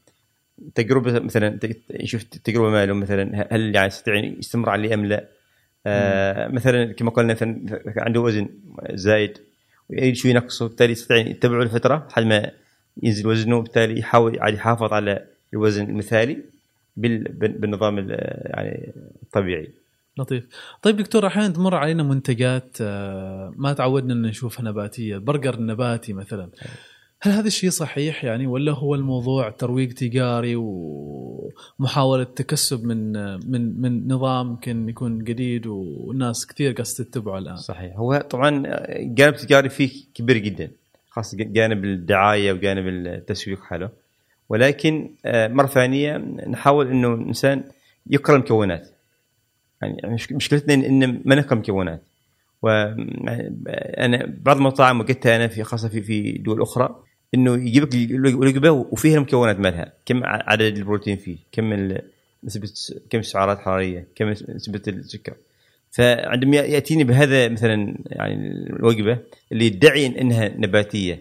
تجربة 0.74 1.18
مثلا 1.20 1.58
ت- 1.58 1.78
يشوف 1.90 2.22
تجربة 2.22 2.70
ماله 2.70 2.92
مثلا 2.92 3.46
هل 3.50 3.74
يعني 3.74 3.86
يستطيع 3.86 4.14
يستمر 4.24 4.70
عليه 4.70 4.94
أم 4.94 5.06
لا؟ 5.06 5.28
آه 5.86 6.48
مثلا 6.48 6.92
كما 6.92 7.10
قلنا 7.10 7.32
مثلا 7.32 7.80
عنده 7.96 8.20
وزن 8.20 8.48
زايد 8.90 9.38
ويريد 9.90 10.14
شوي 10.16 10.30
ينقصه 10.30 10.66
بالتالي 10.68 10.92
يستطيع 10.92 11.16
يتبعه 11.16 11.64
لفتره 11.64 12.06
لحد 12.10 12.22
ما 12.22 12.50
ينزل 13.02 13.26
وزنه 13.26 13.56
وبالتالي 13.56 13.98
يحاول 13.98 14.38
عاد 14.40 14.54
يحافظ 14.54 14.92
على 14.92 15.24
الوزن 15.52 15.84
المثالي 15.90 16.38
بال- 16.96 17.32
بال- 17.32 17.58
بالنظام 17.58 17.98
ال- 17.98 18.10
يعني 18.44 18.92
الطبيعي. 19.22 19.68
لطيف. 20.18 20.44
طيب 20.82 20.96
دكتور 20.96 21.26
أحيانا 21.26 21.48
تمر 21.48 21.74
علينا 21.74 22.02
منتجات 22.02 22.76
آه، 22.80 23.52
ما 23.56 23.72
تعودنا 23.72 24.12
إن 24.14 24.22
نشوفها 24.22 24.64
نباتية، 24.64 25.14
البرجر 25.14 25.54
النباتي 25.54 26.12
مثلا. 26.12 26.48
هل 27.20 27.32
هذا 27.32 27.46
الشيء 27.46 27.70
صحيح 27.70 28.24
يعني؟ 28.24 28.46
ولا 28.46 28.72
هو 28.72 28.94
الموضوع 28.94 29.50
ترويج 29.50 29.92
تجاري 29.92 30.56
ومحاوله 30.56 32.24
تكسب 32.24 32.84
من 32.84 33.12
من 33.50 33.80
من 33.80 34.08
نظام 34.12 34.48
يمكن 34.50 34.88
يكون 34.88 35.18
جديد 35.18 35.66
والناس 35.66 36.46
كثير 36.46 36.72
قاعدة 36.72 36.90
تتبعه 36.90 37.38
الآن؟ 37.38 37.56
صحيح. 37.56 37.96
هو 37.96 38.18
طبعا 38.30 38.62
جانب 38.98 39.36
تجاري 39.36 39.68
فيه 39.68 39.90
كبير 40.14 40.38
جدا 40.38 40.70
خاصة 41.10 41.36
جانب 41.40 41.84
الدعاية 41.84 42.52
وجانب 42.52 42.86
التسويق 42.88 43.60
حاله. 43.62 43.90
ولكن 44.48 45.10
آه، 45.24 45.48
مرة 45.48 45.66
ثانية 45.66 46.16
نحاول 46.48 46.88
إنه 46.88 47.14
الإنسان 47.14 47.64
يقرا 48.10 48.36
المكونات 48.36 48.88
يعني 49.82 50.14
مش- 50.14 50.32
مشكلتنا 50.32 50.74
ان 50.74 51.22
ما 51.24 51.34
نقرا 51.34 51.52
المكونات 51.52 52.02
وأنا 52.62 54.26
بعض 54.42 54.56
المطاعم 54.56 55.00
وجدتها 55.00 55.36
أنا 55.36 55.48
في 55.48 55.62
خاصة 55.64 55.88
في 55.88 56.02
في 56.02 56.32
دول 56.32 56.62
أخرى 56.62 57.02
إنه 57.34 57.54
يجيب 57.54 57.82
لك 57.82 57.94
الوجبة 58.32 58.70
وفيها 58.70 59.16
المكونات 59.16 59.60
مالها. 59.60 59.92
كم 60.06 60.24
عدد 60.24 60.76
البروتين 60.76 61.16
فيه 61.16 61.36
كم 61.52 61.92
نسبة 62.44 62.70
كم 63.10 63.18
السعرات 63.18 63.58
الحراريه 63.58 64.06
كم 64.14 64.28
نسبة 64.28 64.82
السكر. 64.88 65.34
فعندما 65.90 66.56
يأتيني 66.56 67.04
بهذا 67.04 67.48
مثلا 67.48 67.98
يعني 68.06 68.66
الوجبة 68.70 69.18
اللي 69.52 69.66
يدعي 69.66 70.06
إنها 70.06 70.48
نباتية. 70.48 71.20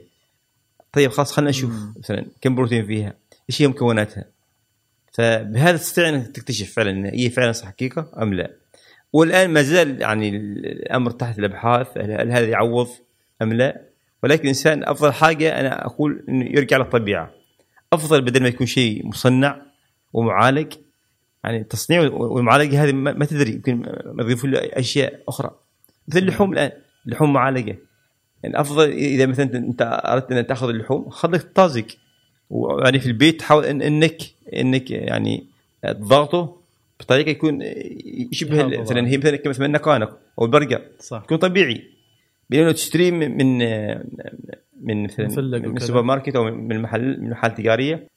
طيب 0.93 1.12
خلاص 1.12 1.32
خلينا 1.32 1.49
نشوف. 1.49 1.74
مثلا 1.99 2.26
كم 2.41 2.55
بروتين 2.55 2.86
فيها 2.86 3.14
إيش 3.49 3.62
هي 3.62 3.68
مكوناتها. 3.68 4.26
فبهذا 5.12 5.78
تستطيع 5.78 6.10
إنك 6.10 6.28
تكتشف 6.28 6.74
فعلا 6.74 6.89
إن 6.89 7.05
هي 7.05 7.30
فعلا 7.30 7.51
صح 7.51 7.68
حقيقة 7.68 8.12
أم 8.22 8.34
لا. 8.34 8.51
والآن 9.14 9.49
ما 9.49 9.62
زال 9.62 10.01
يعني 10.01 10.30
الأمر 10.30 11.12
تحت 11.12 11.39
الأبحاث 11.39 11.97
هل 11.97 12.12
هل 12.12 12.32
هذا 12.32 12.47
يعوض 12.47 12.89
أم 13.41 13.53
لا؟ 13.53 13.87
ولكن 14.24 14.41
الإنسان 14.41 14.84
أفضل 14.84 15.13
حاجة 15.13 15.59
أنا 15.59 15.86
أقول 15.86 16.24
إنه 16.30 16.45
يرجع 16.45 16.78
للطبيعة. 16.78 17.32
أفضل 17.93 18.22
بدل 18.22 18.41
ما 18.41 18.47
يكون 18.47 18.68
شيء 18.68 19.05
مصنع 19.05 19.61
ومعالج 20.13 20.74
يعني 21.43 21.57
التصنيع 21.57 22.01
والمعالجة 22.01 22.84
هذه 22.84 22.91
ما 22.91 23.26
تدري 23.26 23.51
يمكن 23.51 23.84
يضيفوا 24.20 24.49
له 24.49 24.59
أشياء 24.59 25.20
أخرى. 25.28 25.51
مثل 26.07 26.20
اللحوم 26.20 26.53
الآن 26.53 26.72
لحوم 27.05 27.34
معالجة. 27.34 27.78
يعني 28.43 28.61
أفضل 28.61 28.89
إذا 28.89 29.26
مثلا 29.26 29.57
أنت 29.57 30.01
أردت 30.05 30.32
أن 30.32 30.47
تأخذ 30.47 30.70
اللحوم 30.70 31.09
خذ 31.09 31.32
لك 31.32 31.51
طازج. 31.55 31.86
ويعني 32.49 32.99
في 32.99 33.05
البيت 33.05 33.39
تحاول 33.39 33.65
إن 33.65 33.82
انك 33.82 34.22
إنك 34.53 34.91
يعني 34.91 35.45
تضغطه 35.84 36.57
بطريقة 36.99 37.30
يكون 37.30 37.61
يشبه 38.32 38.63
مثلا. 38.63 39.07
هي 39.07 39.18
مثلا 39.18 39.36
كما 39.36 39.49
مثلا 39.49 39.65
النقانق 39.65 40.18
أو 40.39 40.45
البرجر 40.45 40.82
صح. 40.99 41.22
يكون 41.24 41.38
طبيعي. 41.38 41.97
بانه 42.50 42.72
تشتريه 42.72 43.12
من 43.12 43.38
من 43.38 43.58
من 44.82 45.04
مثلا 45.04 45.60
من. 45.60 45.78
السوبر 45.78 46.02
ماركت 46.02 46.36
أو 46.36 46.43
من 46.43 46.72
المحل 46.72 47.22
من 47.22 47.30
محل 47.30 47.54
تجارية. 47.54 48.08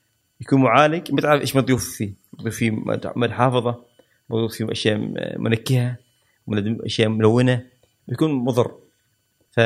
يكون 0.41 0.63
معالج. 0.63 1.13
ما 1.13 1.21
تعرف 1.21 1.41
إيش 1.41 1.57
مضيوف 1.57 1.97
فيه. 1.97 2.13
مضيوف 2.39 2.57
فيه 2.57 2.71
مواد 2.71 3.31
حافظه 3.31 3.85
مضيوف 4.31 4.55
فيه 4.55 4.73
أشياء 4.73 4.99
منكهة. 5.39 5.97
أشياء 6.59 7.09
ملونة. 7.09 7.67
بيكون 8.09 8.33
مضر. 8.33 8.75
ف 9.51 9.61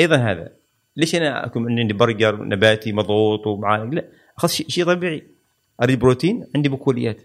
أيضا 0.00 0.16
هذا. 0.16 0.52
ليش 0.96 1.14
أنا 1.14 1.46
أكون 1.46 1.78
عندي 1.78 1.94
برجر 1.94 2.44
نباتي 2.44 2.92
مضغوط 2.92 3.46
ومعالج؟ 3.46 3.94
لا. 3.94 4.04
أخذ 4.38 4.48
شيء 4.48 4.84
طبيعي. 4.84 5.22
أريد 5.82 5.98
بروتين 5.98 6.46
عندي 6.54 6.68
بقوليات 6.68 7.20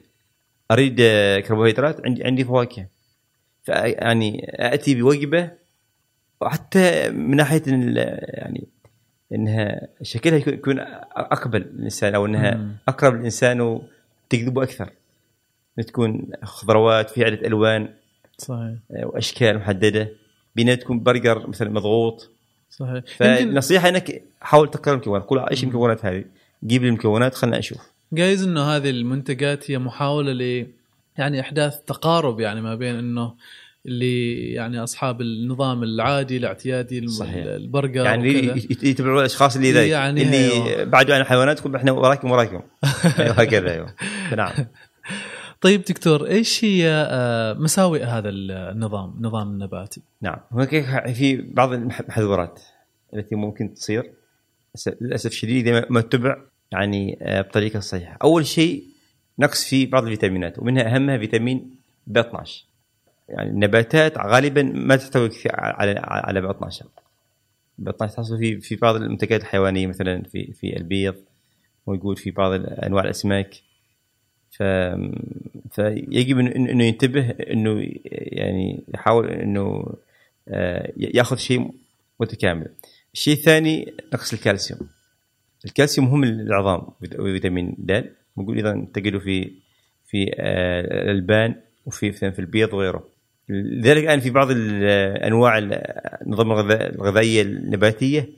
أريد 0.71 0.97
آه، 0.99 1.39
كربوهيدرات 1.39 2.05
عندي 2.05 2.23
عندي 2.23 2.43
فواكه. 2.43 2.87
يعني 3.67 4.45
أتي 4.53 4.95
بوجبة 4.95 5.58
وحتى 6.41 7.09
من 7.09 7.35
ناحية 7.35 7.61
يعني 7.67 8.67
إنها 9.33 9.87
شكلها 10.01 10.37
يكون- 10.37 10.79
أقبل 11.15 11.59
للانسان 11.61 12.15
أو 12.15 12.25
إنها 12.25 12.55
مم. 12.55 12.75
أقرب 12.87 13.15
للانسان 13.15 13.61
وتجذبه 13.61 14.63
أكثر. 14.63 14.89
تكون 15.87 16.27
خضروات 16.43 17.09
في 17.09 17.23
عدة 17.25 17.47
ألوان 17.47 17.89
صحيح. 18.37 18.75
آه، 18.91 19.05
وأشكال 19.05 19.57
محددة. 19.57 20.09
بينما 20.55 20.75
تكون 20.75 21.03
برجر 21.03 21.47
مثلا 21.47 21.69
مضغوط. 21.69 22.31
صحيح. 22.69 23.03
فالنصيحه 23.17 23.89
إنك 23.89 24.23
حاول 24.41 24.71
تقرأ 24.71 24.93
المكونات. 24.93 25.23
قول 25.23 25.39
إيش 25.39 25.63
المكونات 25.63 26.05
هذه؟ 26.05 26.23
جيب 26.63 26.81
لي 26.83 26.89
المكونات 26.89 27.33
خلنا 27.35 27.59
أشوف 27.59 27.91
جايز 28.13 28.43
إنه 28.43 28.61
هذه 28.61 28.89
المنتجات 28.89 29.71
هي 29.71 29.77
محاولة 29.77 30.31
ل 30.33 30.67
يعني 31.17 31.39
أحداث 31.41 31.79
تقارب 31.79 32.39
يعني 32.39 32.61
ما 32.61 32.75
بين 32.75 32.95
إنه 32.95 33.33
اللي 33.85 34.39
يعني 34.51 34.83
أصحاب 34.83 35.21
النظام 35.21 35.83
العادي 35.83 36.37
الاعتيادي 36.37 37.07
صحيح. 37.07 37.35
البرجر 37.45 38.03
يعني 38.05 38.29
وكذا. 38.39 38.55
يت- 38.57 38.83
يتبعوا 38.83 39.19
الأشخاص 39.19 39.55
اللي 39.55 39.71
ذاك 39.71 39.89
يعني 39.89 40.21
اللي 40.21 40.51
أيوة. 40.53 40.83
بعدوا 40.83 41.15
عن 41.15 41.21
الحيوانات 41.21 41.59
يقول 41.59 41.75
إحنا 41.75 41.91
وراكم 41.91 42.31
وراكم 42.31 42.61
أيوة، 43.19 43.31
هكذا 43.33 43.71
أيوه 43.73 43.93
نعم 44.37 44.51
طيب 45.61 45.81
دكتور 45.81 46.27
إيش 46.27 46.65
هي 46.65 46.87
آه، 47.09 47.53
مساوئ 47.53 48.03
هذا 48.03 48.29
النظام 48.29 49.13
النظام 49.17 49.47
النباتي؟ 49.47 50.01
نعم 50.21 50.37
هناك 50.51 50.69
في 51.13 51.35
بعض 51.37 51.73
المحظورات 51.73 52.61
التي 53.13 53.35
ممكن 53.35 53.73
تصير 53.73 54.11
للأسف 55.01 55.31
الشديد 55.31 55.67
إذا 55.67 55.79
ما- 55.79 55.85
ما 55.89 55.99
اتبع 55.99 56.37
يعني 56.71 57.17
آه، 57.21 57.41
بطريقة 57.41 57.79
صحيحة 57.79 58.17
أول 58.23 58.45
شيء 58.45 58.83
نقص 59.39 59.65
في 59.69 59.85
بعض 59.85 60.03
الفيتامينات 60.03 60.59
ومنها 60.59 60.95
أهمها 60.95 61.17
فيتامين 61.17 61.69
ب 62.07 62.17
12 62.17 62.65
يعني 63.29 63.49
النباتات 63.49 64.17
غالبا 64.17 64.63
ما 64.63 64.95
تحتوي 64.95 65.29
على 65.53 65.99
على 66.03 66.41
ب 66.41 66.45
12 66.45 66.85
ب 67.77 67.89
12 67.89 68.15
تحصل 68.15 68.37
في 68.37 68.59
في 68.59 68.75
بعض 68.75 68.95
المنتجات 68.95 69.41
الحيوانية 69.41 69.87
مثلا 69.87 70.23
في 70.23 70.53
في 70.53 70.77
البيض 70.77 71.15
موجود 71.87 72.17
في 72.17 72.31
بعض 72.31 72.51
انواع 72.85 73.03
الأسماك 73.03 73.55
ف 74.51 74.63
فيجب 75.71 76.39
إنه 76.39 76.83
ينتبه 76.83 77.29
إنه 77.29 77.87
يعني 78.11 78.83
يحاول 78.93 79.29
إنه 79.29 79.93
آه، 80.47 80.93
يأخذ 80.97 81.37
شيء 81.37 81.71
متكامل. 82.19 82.67
الشيء 83.13 83.33
الثاني 83.33 83.93
نقص 84.13 84.33
الكالسيوم. 84.33 84.79
الكالسيوم 85.65 86.07
مهم 86.07 86.25
للعظام 86.25 86.81
وفيتامين 87.19 87.75
د 87.79 88.05
موجود 88.37 88.55
أيضا 88.55 88.87
تجده 88.93 89.19
في 89.19 89.51
في 90.05 90.31
آه، 90.39 90.81
الألبان 91.01 91.55
وفي 91.85 92.11
في 92.11 92.39
البيض 92.39 92.73
وغيره. 92.73 93.07
لذلك 93.49 94.03
الآن 94.03 94.19
في 94.19 94.29
بعض 94.29 94.47
أنواع 94.51 95.57
ال- 95.57 95.73
النظام 96.25 96.51
الغذا- 96.51 96.89
الغذائية 96.95 97.41
النباتية 97.41 98.29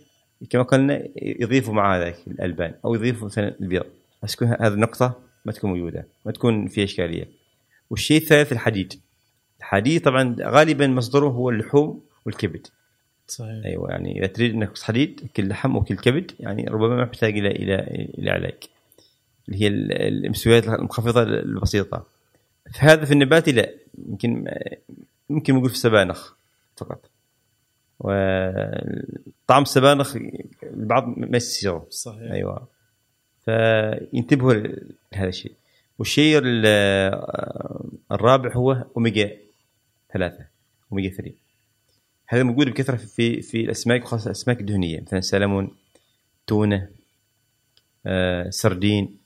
كما 0.50 0.64
قلنا 0.64 1.08
يضيفوا 1.22 1.74
مع 1.74 1.98
ذلك 2.00 2.18
الألبان 2.28 2.74
أو 2.86 2.96
يضيفوا 2.96 3.26
مثلا 3.28 3.56
البيض. 3.62 3.84
بس 4.24 4.36
تكون 4.36 4.48
هذه 4.48 4.74
النقطة 4.74 5.20
ما 5.46 5.52
تكون 5.52 5.70
موجودة 5.70 6.08
ما 6.26 6.32
تكون 6.32 6.68
في 6.68 6.84
إشكالية. 6.84 7.28
والشيء 7.90 8.18
الثالث 8.18 8.52
الحديد. 8.52 8.94
الحديد 9.60 10.02
طبعا 10.02 10.36
غالبا 10.42 10.88
مصدره 10.88 11.28
هو 11.28 11.50
اللحوم 11.50 12.02
والكبد. 12.26 12.68
صحيح. 13.28 13.66
أيوه 13.66 13.90
يعني 13.92 14.20
إذا 14.20 14.28
تريد 14.28 14.54
إنك 14.54 14.78
حديد 14.78 15.30
كل 15.36 15.48
لحم 15.48 15.76
وكل 15.76 15.96
كبد 15.96 16.32
يعني 16.40 16.66
ربما 16.70 16.96
ما 16.96 17.06
محتاج 17.06 17.38
إلى 17.38 17.52
إلى 17.52 17.76
إلى 18.18 18.32
علاج. 18.32 18.54
اللي 19.50 19.62
هي 19.62 19.68
ال- 19.68 20.26
المستويات 20.26 20.68
المنخفضة 20.68 21.24
البسيطة. 21.24 22.06
فهذا 22.74 23.06
في 23.06 23.12
النباتي 23.14 23.52
لا. 23.52 23.70
يمكن 24.08 24.52
ممكن 25.30 25.56
نقول 25.56 25.70
في 25.70 25.76
السبانخ 25.76 26.34
فقط. 26.78 27.10
وطعم 28.00 29.62
السبانخ 29.64 30.18
البعض 30.64 31.08
ما 31.18 31.38
يستسيغه 31.38 31.88
صحيح. 31.90 32.32
أيوه. 32.32 32.68
فينتبهوا 33.46 34.54
لهذا 35.14 35.28
الشيء. 35.30 35.54
والشيء 36.00 36.38
ال- 36.44 36.66
الرابع 38.12 38.54
هو 38.56 38.86
أوميجا 38.98 39.38
ثلاثة 40.14 40.46
أوميجا 40.92 41.16
3 41.16 41.34
هذا 42.28 42.44
موجود 42.44 42.68
بكثرة 42.70 42.96
في 42.96 43.42
في 43.42 43.62
الأسماك 43.62 44.04
وخاصة 44.04 44.26
الأسماك 44.26 44.60
الدهنية. 44.60 45.02
مثلا 45.02 45.20
سلمون 45.22 45.76
تونة 46.48 46.90
آه، 48.06 48.50
سردين. 48.50 49.18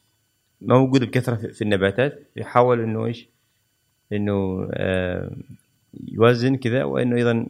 ما 0.62 0.78
موجود 0.80 1.04
بكثرة 1.04 1.36
في 1.36 1.48
في 1.54 1.62
النباتات. 1.62 2.20
يحاول 2.36 2.82
إنه 2.82 3.06
إيش؟ 3.06 3.28
إنه 4.14 4.68
آه، 4.74 5.32
يوازن 6.08 6.56
كذا 6.56 6.84
وإنه 6.84 7.16
أيضا 7.16 7.46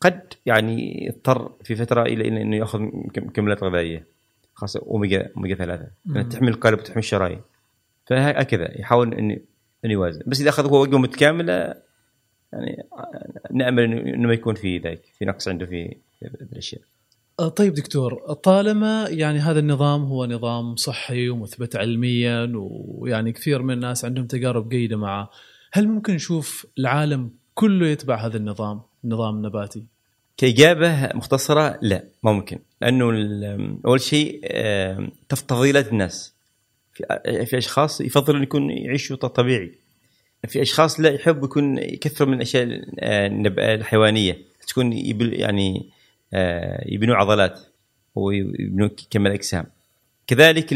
قد 0.00 0.20
يعني 0.46 1.06
يضطر 1.06 1.52
في 1.64 1.76
فترة 1.76 2.02
إلى 2.02 2.28
إنه 2.28 2.56
يأخذ 2.56 2.80
مك- 2.80 3.18
مكملات 3.18 3.64
غذائية 3.64 4.04
خاصة 4.54 4.80
أوميجا 4.86 5.28
أوميجا 5.36 5.54
ثلاثة. 5.54 5.86
مم. 6.04 6.22
تحمي 6.22 6.48
القلب 6.48 6.78
وتحمي 6.78 6.98
الشرايين. 6.98 7.40
فهكذا 8.06 8.80
يحاول 8.80 9.14
إنه 9.14 9.36
إنه 9.84 9.92
يوازن. 9.92 10.22
بس 10.26 10.40
إذا 10.40 10.48
أخذ 10.48 10.68
هو 10.70 10.82
وجبه 10.82 10.98
متكاملة 10.98 11.74
يعني 12.52 12.84
نأمل 13.52 13.82
إنه 13.84 14.28
ما 14.28 14.34
يكون 14.34 14.54
في 14.54 14.78
ذلك 14.78 15.02
في 15.18 15.24
نقص 15.24 15.48
عنده 15.48 15.66
في 15.66 15.96
الأشياء. 16.52 16.82
آه، 17.40 17.48
طيب 17.48 17.74
دكتور 17.74 18.32
طالما 18.32 19.06
يعني 19.08 19.38
هذا 19.38 19.58
النظام 19.58 20.02
هو 20.04 20.26
نظام 20.26 20.76
صحي 20.76 21.28
ومثبت 21.28 21.76
علميا 21.76 22.52
ويعني 22.54 23.32
كثير 23.32 23.62
من 23.62 23.74
الناس 23.74 24.04
عندهم 24.04 24.26
تجارب 24.26 24.68
جيدة 24.68 24.96
معه 24.96 25.30
هل 25.76 25.88
ممكن 25.88 26.14
نشوف 26.14 26.66
العالم 26.78 27.30
كله 27.54 27.86
يتبع 27.86 28.26
هذا 28.26 28.36
النظام 28.36 28.80
النظام 29.04 29.36
النباتي 29.36 29.84
كإجابة 30.36 31.08
مختصرة 31.14 31.78
لا 31.82 32.04
ممكن. 32.22 32.58
لأنه 32.80 33.06
أول 33.86 34.00
شيء 34.00 34.40
تفضيلات 35.28 35.88
الناس. 35.92 36.34
في 37.24 37.58
أشخاص 37.58 38.00
يفضلون 38.00 38.42
يكون 38.42 38.70
يعيشوا 38.70 39.16
طبيعي. 39.16 39.72
في 40.48 40.62
أشخاص 40.62 41.00
لا 41.00 41.10
يحب 41.10 41.44
يكون 41.44 41.78
يكثروا 41.78 42.28
من 42.28 42.34
الأشياء 42.34 42.84
آه، 43.00 43.28
الحيوانية. 43.74 44.38
تكون 44.68 44.92
يعني 44.92 45.90
آه، 46.34 46.84
يبنوا 46.86 47.16
عضلات 47.16 47.60
ويبنوا 48.14 48.88
كمال 49.10 49.32
أجسام. 49.32 49.66
كذلك 50.26 50.74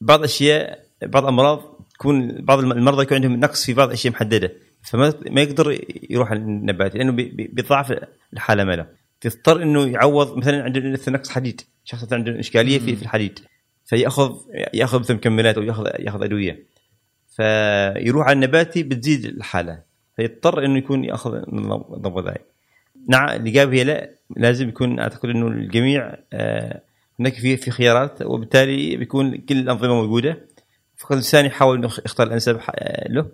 بعض 0.00 0.18
الأشياء 0.18 0.84
بعض 1.02 1.22
الأمراض 1.22 1.77
تكون 1.98 2.44
بعض 2.44 2.58
المرضى 2.58 3.02
يكون 3.02 3.14
عندهم 3.16 3.40
نقص 3.40 3.66
في 3.66 3.74
بعض 3.74 3.88
الأشياء 3.88 4.12
محددة. 4.14 4.52
فما 4.82 5.14
ما 5.30 5.40
يقدر 5.40 5.78
يروح 6.10 6.32
النباتي 6.32 6.98
لأنه 6.98 7.12
بي- 7.12 7.24
بي- 7.28 7.50
بيضاعف 7.52 7.94
الحالة 8.32 8.64
ماله 8.64 8.86
فيضطر 9.20 9.62
إنه 9.62 9.86
يعوض 9.88 10.36
مثلا 10.36 10.62
عنده 10.62 10.80
نقص 11.08 11.28
حديد. 11.28 11.60
شخص 11.84 12.12
عنده 12.12 12.40
إشكالية 12.40 12.78
في 12.78 12.96
في 12.96 13.02
الحديد. 13.02 13.38
فياخذ 13.86 14.32
يأخذ 14.74 15.14
مكملات 15.14 15.56
أو 15.56 15.62
ياخذ 15.62 15.86
يأخذ 15.98 16.22
أدوية. 16.22 16.64
فيروح 17.36 18.26
على 18.26 18.32
النباتي 18.32 18.82
بتزيد 18.82 19.24
الحالة. 19.24 19.82
فيضطر 20.16 20.64
إنه 20.64 20.78
يكون 20.78 21.04
يأخذ 21.04 21.30
نظام 21.48 21.84
نظام 21.90 22.12
غذائي. 22.14 22.40
نعم 23.08 23.28
الاجابه 23.28 23.72
هي 23.72 23.84
لا 23.84 24.10
لازم 24.36 24.68
يكون 24.68 25.00
أعتقد 25.00 25.28
إنه 25.28 25.46
الجميع 25.48 26.14
آه، 26.32 26.80
هناك 27.20 27.34
في 27.34 27.56
في 27.56 27.70
خيارات 27.70 28.22
وبالتالي 28.22 28.96
بيكون 28.96 29.36
كل 29.36 29.56
الأنظمة 29.58 29.94
موجودة. 29.94 30.47
فقط 31.08 31.12
الانسان 31.12 31.44
يحاول 31.46 31.76
إنه 31.78 31.86
يختار 31.86 32.26
الأنسب 32.26 32.58
ح- 32.58 32.72
له. 33.10 33.26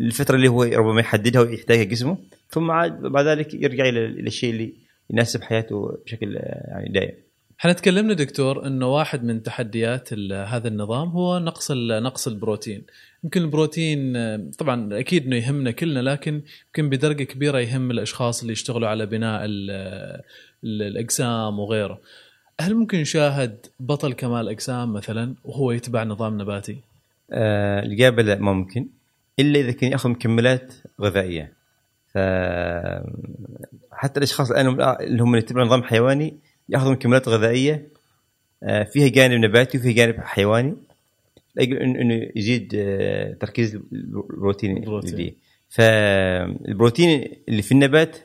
الفترة 0.00 0.36
اللي 0.36 0.48
هو 0.48 0.62
ربما 0.62 1.00
يحددها 1.00 1.42
ويحتاجها 1.42 1.84
جسمه 1.84 2.18
ثم 2.50 2.70
عاد 2.70 3.00
بعد 3.02 3.26
ذلك 3.26 3.54
يرجع 3.54 3.88
إلى 3.88 4.06
الشيء 4.06 4.50
اللي 4.50 4.72
يناسب 5.10 5.42
حياته 5.42 5.98
بشكل 6.06 6.36
آه، 6.36 6.64
يعني 6.70 6.88
دائم. 6.92 7.12
إحنا 7.60 7.72
تكلمنا 7.72 8.14
دكتور 8.14 8.66
إنه 8.66 8.86
واحد 8.86 9.24
من 9.24 9.42
تحديات 9.42 10.12
هذا 10.32 10.68
النظام 10.68 11.08
هو 11.08 11.38
نقص 11.38 11.70
نقص 12.02 12.28
البروتين. 12.28 12.82
يمكن 13.24 13.42
البروتين 13.42 14.16
آه، 14.16 14.40
طبعا 14.58 14.98
أكيد 14.98 15.26
إنه 15.26 15.36
يهمنا 15.36 15.70
كلنا 15.70 16.00
لكن 16.10 16.42
يمكن 16.66 16.90
بدرجة 16.90 17.22
كبيرة 17.24 17.58
يهم 17.58 17.90
الأشخاص 17.90 18.40
اللي 18.40 18.52
يشتغلوا 18.52 18.88
على 18.88 19.06
بناء 19.06 19.44
ال- 19.44 19.70
ال- 20.64 20.82
الأجسام 20.82 21.58
وغيره. 21.58 22.00
هل 22.60 22.74
ممكن 22.74 22.98
نشاهد 23.00 23.66
بطل 23.80 24.12
كمال 24.12 24.48
أجسام 24.48 24.92
مثلا 24.92 25.34
وهو 25.44 25.72
يتبع 25.72 26.04
نظام 26.04 26.40
نباتي؟ 26.40 26.76
آه 27.32 27.80
ما 28.40 28.52
ممكن. 28.52 28.86
إلا 29.38 29.60
إذا 29.60 29.72
كان 29.72 29.92
يأخذ 29.92 30.08
مكملات 30.08 30.74
غذائية. 31.00 31.52
ف 32.14 32.18
حتى 33.92 34.18
الأشخاص 34.18 34.50
الآن 34.50 34.80
اللي 35.00 35.22
هم 35.22 35.36
يتبعون 35.36 35.66
نظام 35.66 35.82
حيواني 35.82 36.34
ياخذوا 36.68 36.92
مكملات 36.92 37.28
غذائية 37.28 37.88
آه، 38.62 38.82
فيها 38.82 39.08
جانب 39.08 39.44
نباتي 39.44 39.78
وفيها 39.78 39.92
جانب 39.92 40.20
حيواني. 40.20 40.76
إنه 41.60 42.28
يزيد 42.36 42.72
آه، 42.74 43.32
تركيز 43.32 43.78
البروتين 43.92 44.76
البروتين. 44.76 45.34
فالبروتين 45.68 47.28
اللي 47.48 47.62
في 47.62 47.72
النبات 47.72 48.16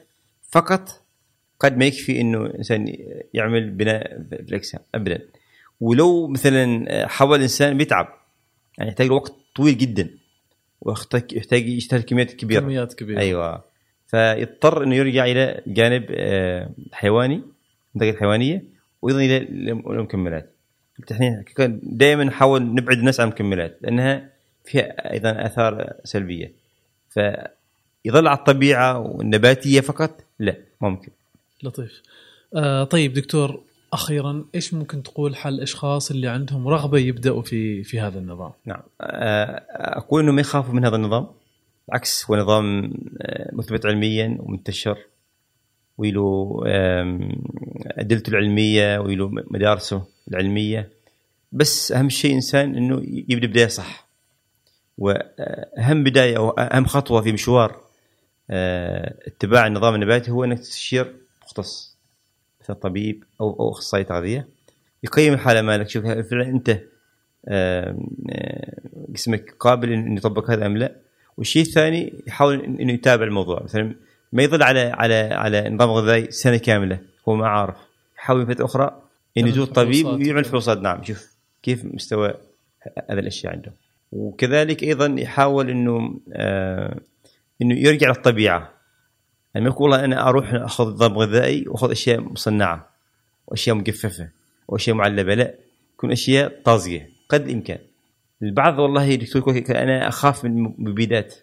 فقط 0.51 1.01
قد 1.59 1.77
ما 1.77 1.85
يكفي 1.85 2.21
إنه 2.21 2.45
الانسان 2.45 2.97
يعمل 3.33 3.69
بناء 3.69 4.23
في 4.29 4.35
الأجسام 4.39 4.81
ابدا. 4.95 5.21
ولو 5.79 6.27
مثلا 6.27 7.07
حاول 7.07 7.37
الانسان 7.37 7.77
بيتعب 7.77 8.24
يعني 8.77 8.89
يحتاج 8.89 9.11
وقت 9.11 9.33
طويل 9.55 9.77
جدا 9.77 10.09
ويحتاج 10.81 11.33
يحتاج 11.33 11.67
يشتغل 11.67 12.01
كميات 12.01 12.31
كبيرة. 12.31 12.59
كميات 12.59 12.93
كبيرة. 12.93 13.19
أيوه. 13.19 13.63
فيضطر 14.07 14.83
إنه 14.83 14.95
يرجع 14.95 15.25
إلى 15.25 15.61
جانب 15.67 16.05
آه، 16.11 16.69
حيواني 16.91 17.41
منتجات 17.95 18.19
حيوانية 18.19 18.63
وأيضا 19.01 19.19
إلى 19.19 19.37
المكملات. 19.71 20.55
إحنا 21.11 21.43
دائما 21.83 22.23
نحاول 22.23 22.61
نبعد 22.61 22.97
الناس 22.97 23.19
عن 23.19 23.27
المكملات 23.27 23.77
لأنها 23.81 24.29
فيها 24.65 25.13
أيضا 25.13 25.45
آثار 25.45 25.93
سلبية. 26.03 26.51
فيظل 27.09 28.27
على 28.27 28.37
الطبيعة 28.37 28.99
والنباتية 28.99 29.81
فقط؟ 29.81 30.23
لا 30.39 30.57
ممكن. 30.81 31.11
لطيف. 31.63 32.01
آه 32.55 32.83
طيب 32.83 33.13
دكتور 33.13 33.63
أخيرا 33.95 34.45
إيش 34.55 34.73
ممكن 34.73 35.03
تقول 35.03 35.35
حل 35.35 35.53
الأشخاص 35.53 36.11
اللي 36.11 36.27
عندهم 36.27 36.67
رغبة 36.67 36.97
يبدأوا 36.97 37.41
في 37.41 37.83
في 37.83 37.99
هذا 37.99 38.19
النظام؟ 38.19 38.51
نعم. 38.65 38.81
آه، 39.01 39.65
أقول 39.69 40.23
انه 40.23 40.31
ما 40.31 40.41
يخافوا 40.41 40.73
من 40.73 40.85
هذا 40.85 40.95
النظام 40.95 41.27
بالعكس 41.87 42.25
هو 42.29 42.35
نظام 42.35 42.93
آه، 43.21 43.49
مثبت 43.53 43.85
علميا 43.85 44.37
ومنتشر 44.39 44.97
وله 45.97 46.61
أدلته 47.87 48.29
العلمية 48.29 48.99
وله 48.99 49.29
مدارسه 49.51 50.03
العلمية. 50.27 50.89
بس 51.51 51.91
أهم 51.91 52.09
شيء 52.09 52.35
إنسان 52.35 52.75
إنه 52.75 53.01
يبدأ 53.05 53.47
بداية 53.47 53.67
صح. 53.67 54.07
وأهم 54.97 56.03
بداية 56.03 56.37
أو 56.37 56.49
أهم 56.49 56.85
خطوة 56.85 57.21
في 57.21 57.31
مشوار 57.31 57.85
آه، 58.49 59.15
اتباع 59.27 59.67
النظام 59.67 59.95
النباتي 59.95 60.31
هو 60.31 60.43
إنك 60.43 60.59
تستشير 60.59 61.15
مختص. 61.43 61.94
طبيب 62.73 63.23
أو 63.41 63.59
أو 63.59 63.71
أخصائي 63.71 64.03
تغذية. 64.03 64.47
يقيم 65.03 65.33
الحالة 65.33 65.61
مالك. 65.61 65.89
شوف 65.89 66.05
هل 66.05 66.23
فعلا 66.23 66.43
أنت 66.43 66.79
جسمك 69.09 69.55
قابل 69.59 69.91
انه 69.91 70.17
يطبق 70.17 70.51
هذا 70.51 70.65
أم 70.65 70.77
لا؟ 70.77 70.95
والشيء 71.37 71.61
الثاني 71.61 72.13
يحاول 72.27 72.61
إنه 72.61 72.93
يتابع 72.93 73.23
الموضوع. 73.23 73.63
مثلا 73.63 73.95
ما 74.33 74.43
يظل 74.43 74.63
على 74.63 74.79
على 74.79 75.15
على 75.15 75.69
نظام 75.69 75.89
غذائي 75.89 76.31
سنة 76.31 76.57
كاملة 76.57 76.99
هو 77.29 77.35
ما 77.35 77.47
عارف. 77.47 77.77
يحاول 78.17 78.47
فتره 78.47 78.65
أخرى 78.65 79.01
إنه 79.37 79.47
يزور 79.47 79.65
طبيب. 79.65 80.05
ويعمل 80.05 80.43
فحوصات. 80.43 80.77
نعم 80.77 81.01
يشوف 81.01 81.35
كيف 81.63 81.85
مستوى 81.85 82.33
هذه 83.09 83.19
الأشياء 83.19 83.53
عنده 83.53 83.73
وكذلك 84.11 84.83
أيضا 84.83 85.15
يحاول 85.19 85.69
إنه 85.69 86.19
آه 86.33 86.99
إنه 87.61 87.79
يرجع 87.79 88.07
للطبيعة. 88.07 88.74
يعني 89.55 89.65
ما 89.67 89.71
يقول 89.71 89.91
والله 89.91 90.05
أنا 90.05 90.29
أروح 90.29 90.53
أخذ 90.53 90.87
نظام 90.93 91.17
غذائي 91.17 91.67
وأخذ 91.67 91.91
أشياء 91.91 92.19
مصنعة 92.21 92.89
وأشياء 93.47 93.75
مجففة 93.75 94.29
وأشياء 94.67 94.95
معلبة. 94.95 95.33
لا 95.33 95.53
تكون 95.97 96.11
أشياء 96.11 96.61
طازجة 96.63 97.07
قد 97.29 97.41
الإمكان. 97.41 97.79
البعض 98.43 98.79
والله 98.79 99.15
دكتور 99.15 99.41
يقول 99.57 99.77
أنا 99.77 100.07
أخاف 100.07 100.45
من 100.45 100.65
المبيدات 100.65 101.35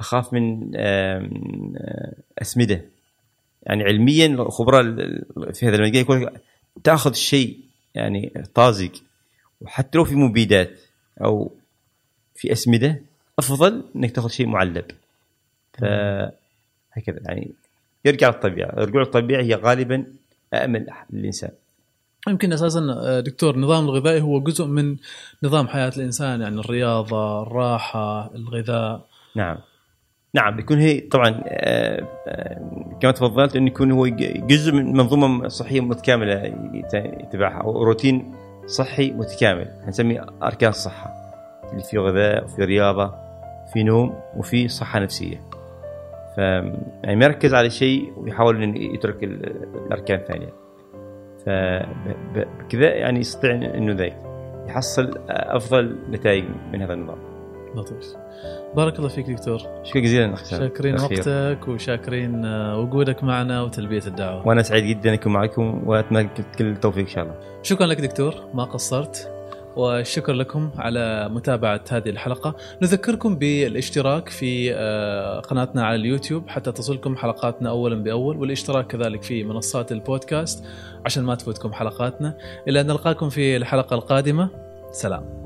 أخاف 0.00 0.32
من 0.32 0.70
آه، 0.76 1.28
أسمدة. 2.38 2.84
يعني 3.62 3.84
علميا 3.84 4.26
الخبراء 4.26 4.80
ال- 4.80 5.24
في 5.54 5.68
هذا 5.68 5.76
المجال 5.76 6.02
يقول 6.02 6.30
تأخذ 6.84 7.12
شيء 7.12 7.60
يعني 7.94 8.44
طازج. 8.54 8.90
وحتى 9.60 9.98
لو 9.98 10.04
في 10.04 10.14
مبيدات 10.14 10.80
أو 11.24 11.52
في 12.34 12.52
أسمدة 12.52 13.00
أفضل 13.38 13.84
إنك 13.96 14.10
تأخذ 14.10 14.28
شيء 14.28 14.46
معلب. 14.46 14.84
فهكذا 16.96 17.20
يعني 17.26 17.50
يرجع 18.04 18.28
للطبيعة. 18.28 18.68
الرجوع 18.68 19.02
للطبيعه 19.02 19.42
هي 19.42 19.54
غالبا 19.54 20.04
امن 20.54 20.86
للإنسان. 21.10 21.50
يمكن 22.28 22.52
أساسا 22.52 22.86
آه، 23.00 23.20
دكتور 23.20 23.54
النظام 23.54 23.84
الغذائي 23.84 24.20
هو 24.20 24.40
جزء 24.40 24.64
من 24.66 24.96
نظام 25.42 25.68
حياة 25.68 25.92
الإنسان 25.96 26.40
يعني 26.40 26.60
الرياضة 26.60 27.42
الراحة 27.42 28.34
الغذاء. 28.34 29.06
نعم. 29.36 29.56
نعم 30.34 30.56
بيكون 30.56 30.78
هي 30.78 31.00
طبعا 31.00 31.42
آه، 31.46 32.06
آه، 32.28 32.98
كما 33.02 33.12
تفضلت 33.12 33.56
إنه 33.56 33.66
يكون 33.66 33.92
هو 33.92 34.06
جزء 34.46 34.72
من 34.72 34.92
منظومة 34.92 35.48
صحية 35.48 35.80
متكاملة 35.80 36.42
يت- 36.74 36.94
يتبعها 36.94 37.62
أو 37.62 37.82
روتين 37.82 38.34
صحي 38.66 39.10
متكامل. 39.10 39.68
نسميه 39.88 40.26
أركان 40.42 40.70
الصحة. 40.70 41.10
اللي 41.72 41.82
فيه 41.82 41.98
غذاء 41.98 42.44
وفي 42.44 42.64
رياضة 42.64 43.14
في 43.72 43.82
نوم 43.82 44.20
وفي 44.36 44.68
صحة 44.68 44.98
نفسية. 45.00 45.40
ف 46.36 46.38
يعني 46.38 47.16
ما 47.16 47.24
يركز 47.24 47.54
على 47.54 47.70
شيء 47.70 48.12
ويحاول 48.16 48.62
إنه 48.62 48.78
يترك 48.94 49.24
ال- 49.24 49.66
الأركان 49.86 50.18
الثانية. 50.18 50.52
فبكذا 51.46 52.94
يعني 52.94 53.20
يستطيع 53.20 53.50
إنه 53.54 53.92
ذلك 53.92 54.16
يحصل 54.68 55.10
أفضل 55.28 55.96
نتائج 56.10 56.44
من 56.72 56.82
هذا 56.82 56.94
النظام. 56.94 57.18
لطيف. 57.74 58.14
بارك 58.76 58.98
الله 58.98 59.08
فيك 59.08 59.30
دكتور. 59.30 59.58
شكرا 59.82 60.00
جزيلا 60.02 60.34
اخ. 60.34 60.44
شاكرين 60.44 60.94
الأخير. 60.94 61.18
وقتك 61.18 61.68
وشاكرين 61.68 62.44
آه، 62.44 62.78
وجودك 62.78 63.24
معنا 63.24 63.62
وتلبية 63.62 64.02
الدعوة. 64.06 64.48
وأنا 64.48 64.62
سعيد 64.62 64.84
جدا 64.84 65.14
اكون 65.14 65.32
معكم 65.32 65.82
وأتمنى 65.86 66.28
كل 66.58 66.66
التوفيق 66.66 67.02
إن 67.02 67.08
شاء 67.08 67.24
الله. 67.24 67.34
شكرا 67.62 67.86
لك 67.86 68.00
دكتور. 68.00 68.34
ما 68.54 68.64
قصرت. 68.64 69.35
والشكر 69.76 70.32
لكم 70.32 70.70
على 70.78 71.28
متابعة 71.28 71.80
هذه 71.90 72.08
الحلقة. 72.08 72.56
نذكركم 72.82 73.36
بالاشتراك 73.36 74.28
في 74.28 74.74
آه، 74.74 75.40
قناتنا 75.40 75.86
على 75.86 75.96
اليوتيوب 75.96 76.48
حتى 76.48 76.72
تصلكم 76.72 77.16
حلقاتنا 77.16 77.70
أولا 77.70 78.02
بأول 78.02 78.36
والاشتراك 78.36 78.86
كذلك 78.86 79.22
في 79.22 79.44
منصات 79.44 79.92
البودكاست 79.92 80.64
عشان 81.04 81.24
ما 81.24 81.34
تفوتكم 81.34 81.72
حلقاتنا. 81.72 82.36
إلى 82.68 82.80
أن 82.80 82.86
نلقاكم 82.86 83.28
في 83.28 83.56
الحلقة 83.56 83.94
القادمة. 83.94 84.48
سلام. 84.92 85.45